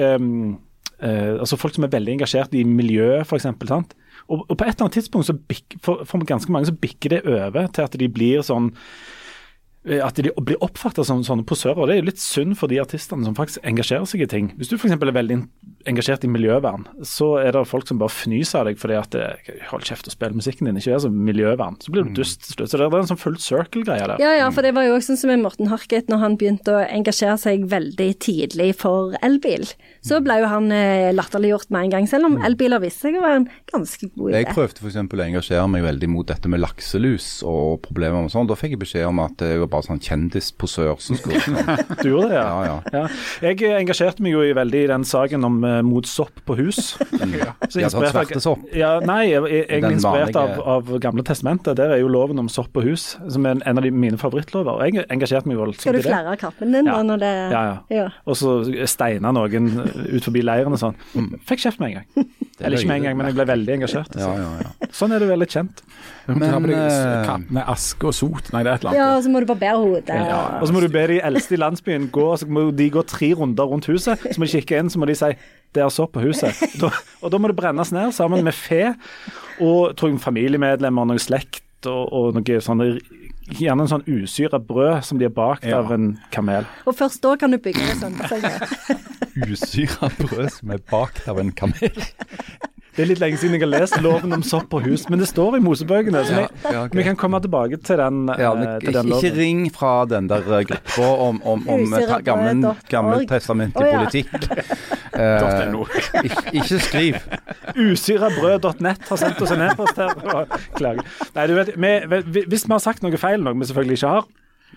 [1.42, 3.42] altså folk som er veldig engasjert i miljøet, f.eks.
[3.66, 3.94] sant?
[4.28, 7.16] Og, og på et eller annet tidspunkt så bik, for, for ganske mange så bikker
[7.16, 8.70] det over til at de blir sånn
[9.82, 11.80] at de blir oppfatta som sånne posører.
[11.80, 14.52] og Det er jo litt synd for de artistene som faktisk engasjerer seg i ting.
[14.58, 14.94] Hvis du f.eks.
[14.94, 15.38] er veldig
[15.90, 19.56] engasjert i miljøvern, så er det folk som bare fnyser av deg fordi at det,
[19.72, 21.78] hold kjeft og spill musikken din, ikke vær så miljøvern.
[21.82, 22.70] Så blir du dust til slutt.
[22.70, 24.22] Så det er en sånn full circle-greie der.
[24.22, 26.76] Ja, ja, for det var jo også sånn som med Morten Harket, når han begynte
[26.76, 29.66] å engasjere seg veldig tidlig for elbil.
[30.06, 33.24] Så ble jo han eh, latterliggjort med en gang, selv om elbiler viste seg å
[33.24, 34.44] være en ganske god idé.
[34.44, 35.00] Jeg prøvde f.eks.
[35.02, 38.46] å engasjere meg veldig mot dette med lakselus og problemer med sånn.
[38.46, 41.40] Da fikk jeg beskjed om at jeg var bare sånn kjendisposør som skulle
[42.02, 42.44] Du gjorde det, ja.
[42.44, 42.76] Ja, ja.
[42.92, 43.02] Ja.
[43.48, 46.56] Jeg eh, engasjerte meg jo i veldig i den saken om uh, mot sopp på
[46.60, 46.92] hus.
[47.72, 48.66] Så Ja, sånn inspirert av- svertesopp.
[48.76, 51.76] Ja, nei, jeg jeg er egentlig inspirert av, vanlige- av Gamle testamentet.
[51.80, 54.82] Der er jo loven om sopp på hus, som er en av de mine favorittlover.
[54.86, 56.98] Jeg engasjerte meg voldsomt Skal du flære av kappen din Ja.
[57.00, 57.76] da når det Ja, ja.
[58.02, 58.06] ja.
[58.26, 58.58] Og så
[58.88, 60.96] steina noen ut forbi leiren og sånn.
[61.48, 62.30] Fikk kjeft med en gang.
[62.62, 64.12] Eller ikke med en gang, men jeg ble veldig engasjert.
[64.20, 64.88] Ja, ja, ja.
[64.94, 65.80] Sånn er du veldig kjent.
[66.28, 68.52] Men, Men, uh, eh, kapp med aske og sot.
[68.54, 69.16] Nei, det er et eller ja, annet.
[69.18, 70.08] og så må du barbere hodet.
[70.28, 70.40] Ja.
[70.60, 73.32] Og så må du be de eldste i landsbyen gå, så må de gå tre
[73.38, 74.18] runder rundt huset.
[74.32, 75.32] Så må de kikke inn, så må de si
[75.72, 76.52] det er så på huset.
[76.80, 76.90] Da,
[77.22, 78.90] og da må det brennes ned sammen med fe
[79.62, 82.96] og tror jeg, familiemedlemmer, noen slekt og, og noe sånne
[83.52, 85.80] Gjerne en sånn usyra brød som de har bakt Ja.
[85.82, 86.64] av en kamel.
[86.86, 88.14] Og først da kan du bygge det sånn.
[89.50, 91.90] Usyra brød som er bakt av en kamel.
[92.92, 95.28] Det er litt lenge siden jeg har lest loven om sopp og hus, men det
[95.30, 96.24] står i Mosebøkene.
[96.28, 96.98] Så vi, Ja, okay.
[96.98, 99.12] vi kan komme tilbake til den, Ja, eh, men til ikke, loven.
[99.24, 104.02] ikke ring fra den der eh, gruppa om, om, om Usyra gammel, gammeltestamentlig ja.
[104.02, 104.28] politikk.
[105.12, 105.74] Eh,
[106.24, 107.16] ikke, ikke skriv.
[107.76, 110.14] Usyrabrød.nett har sendt oss en e-post her.
[110.72, 111.04] klager.
[111.36, 114.14] Nei, du vet, vi, vi, Hvis vi har sagt noe feil, noe vi selvfølgelig ikke
[114.14, 114.24] har,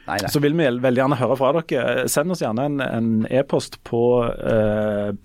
[0.05, 0.31] Nei, nei.
[0.33, 2.03] så vil vi veldig gjerne høre fra dere.
[2.11, 5.15] Send oss gjerne en, en e-post på uh,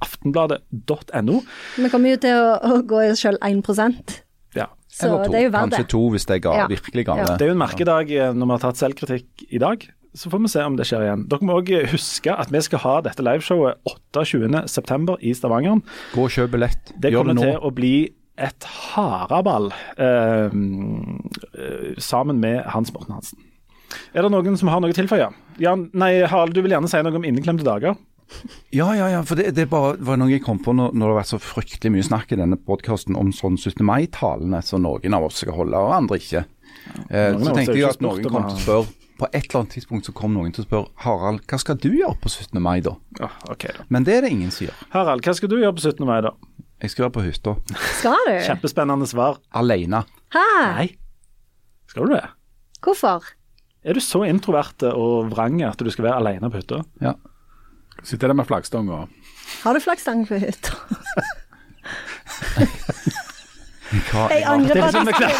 [0.00, 1.40] bladblad.aftenbladet.no.
[1.76, 4.20] Vi kommer jo til å, å gå i oss sjøl 1%
[4.56, 4.66] Ja.
[4.88, 5.30] så Eller to.
[5.32, 6.66] det er jo verdt Kanskje to hvis det er ga, Ja.
[6.70, 7.26] virkelig gamle.
[7.28, 7.36] Ja.
[7.36, 9.88] Det er jo en merkedag eh, når vi har tatt selvkritikk i dag.
[10.12, 11.28] Så får vi se om det skjer igjen.
[11.30, 15.18] Dere må òg huske at vi skal ha dette liveshowet 28.9.
[15.22, 15.82] i Stavanger.
[16.16, 16.90] Gå og kjøp billett.
[16.98, 17.92] Det Gjør kommer det til å bli
[18.40, 19.70] et haraball
[20.00, 23.38] eh, eh, sammen med Hans Morten Hansen.
[24.14, 25.28] Er det noen som har noe å tilføye?
[25.62, 27.94] Jan, nei, Harald, du vil gjerne si noe om inneklemte dager?
[28.74, 29.20] Ja, ja, ja.
[29.26, 31.40] For det, det bare var noe jeg kom på når, når det har vært så
[31.42, 33.82] fryktelig mye snakk i denne podkasten om sånn 17.
[33.86, 36.44] mai-talene som noen av oss skal holde, og andre ikke.
[37.10, 40.06] Eh, så tenkte jeg at noen kom til å spørre På et eller annet tidspunkt
[40.08, 42.56] så kom noen til å spørre Harald, hva skal du gjøre på 17.
[42.64, 42.94] mai da?
[43.18, 43.84] Ja, ok da.
[43.92, 44.78] Men det er det ingen som gjør.
[44.94, 46.06] Harald, hva skal du gjøre på 17.
[46.08, 46.32] mai, da?
[46.80, 47.56] Jeg skal være på hytta.
[47.98, 48.32] Skal du?
[48.46, 49.36] Kjempespennende svar.
[49.60, 50.00] Alene.
[50.32, 50.46] Hæ?
[50.78, 50.86] Nei.
[51.92, 52.22] Skal du det?
[52.80, 53.26] Hvorfor?
[53.84, 56.80] Er du så introvert og vrang at du skal være alene på hytta?
[57.04, 57.12] Ja.
[58.02, 59.06] Sitter der med flaggstanga.
[59.64, 60.72] Har du flaggstang på hytta?
[63.90, 65.30] Jeg angrer på at vi jeg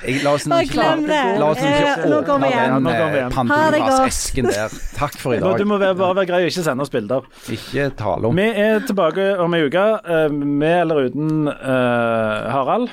[0.00, 1.18] Jeg, la oss Bare glem det.
[1.38, 4.72] la oss Eh, ikke vi åpne eh, Pandoras-esken der.
[4.96, 5.58] Takk for i dag.
[5.60, 7.26] Du må være, bare være grei og ikke sende oss bilder.
[7.52, 12.88] Ikke tale om Vi er tilbake om ei uke, eh, med eller uten eh, Harald.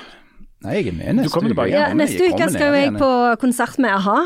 [0.67, 1.69] Nei, jeg er med neste uke.
[1.71, 3.09] ja, Neste uke skal jo jeg på
[3.41, 4.17] konsert med a-ha.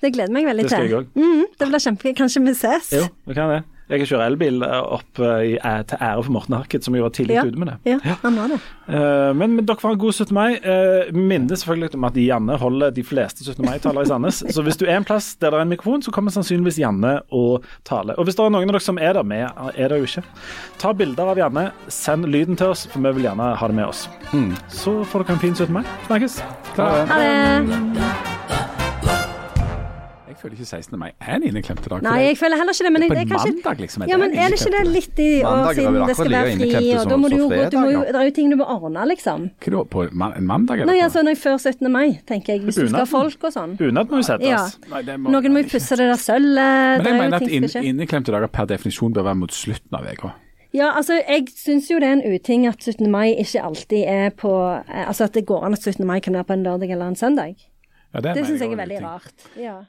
[0.00, 0.90] Det gleder meg veldig Det skal til.
[0.90, 1.12] jeg òg.
[1.14, 2.14] Mm, det blir kjempegøy.
[2.18, 2.90] Kanskje vi ses?
[2.96, 3.60] Jo, vi kan det.
[3.90, 7.10] Jeg kjører elbil opp eh, i, eh, til ære for Morten Harket, som jo var
[7.10, 7.42] tidlig Ja.
[7.42, 7.76] ute med det.
[8.06, 8.58] Ja, han var det.
[8.86, 10.34] Eh, men, men dere får en god 17.
[10.36, 10.60] mai.
[10.62, 13.64] Uh, Minner selvfølgelig om at Janne holder de fleste 17.
[13.66, 14.38] mai-taler i Sandnes.
[14.54, 17.16] Så hvis du er en plass der det er en mikrofon, så kommer sannsynligvis Janne
[17.34, 18.14] og taler.
[18.14, 20.24] Og hvis det er noen av dere som er der med, er det jo ikke.
[20.78, 23.86] Ta bilder av Janne, send lyden til oss, for vi vil gjerne ha det med
[23.90, 24.06] oss.
[24.70, 25.72] Så får dere en fin 17.
[25.74, 25.82] mai.
[26.06, 26.38] Snakkes.
[26.78, 27.06] Klar.
[27.10, 28.79] Ha det.
[30.40, 30.98] Føler ikke 16.
[30.98, 32.02] mai er en inneklemte dag.
[32.02, 32.92] Nei, jeg føler heller ikke det.
[32.94, 34.02] Men på det er en kanskje mandag, liksom.
[34.04, 36.80] Er Ja, men er det ikke det litt i år siden det skal være fri,
[36.96, 38.64] og da må du jo gå du må jo, Det er jo ting du må
[38.64, 39.50] ordne, liksom.
[39.60, 40.80] Hva da, på en mandag?
[40.80, 40.92] Eller?
[40.92, 41.92] Nei, altså når jeg før 17.
[41.92, 43.76] mai, tenker jeg, hvis du skal ha folk og sånn.
[43.76, 44.48] Bunad må jo settes.
[44.48, 44.64] Ja.
[44.90, 47.04] Nei, må- Noen må jo pusse det der sølvet.
[47.04, 50.04] Men jeg er mener at inn, inneklemte dager per definisjon bør være mot slutten av
[50.08, 50.32] uka.
[50.72, 53.10] Ja, altså, jeg syns jo det er en uting at 17.
[53.10, 54.50] mai ikke alltid er på
[54.88, 56.06] eh, Altså at det går an at 17.
[56.06, 57.56] mai kan være på en lørdag eller en søndag.
[58.14, 59.48] Ja, Det det syns jeg er veldig rart.
[59.58, 59.80] Ja.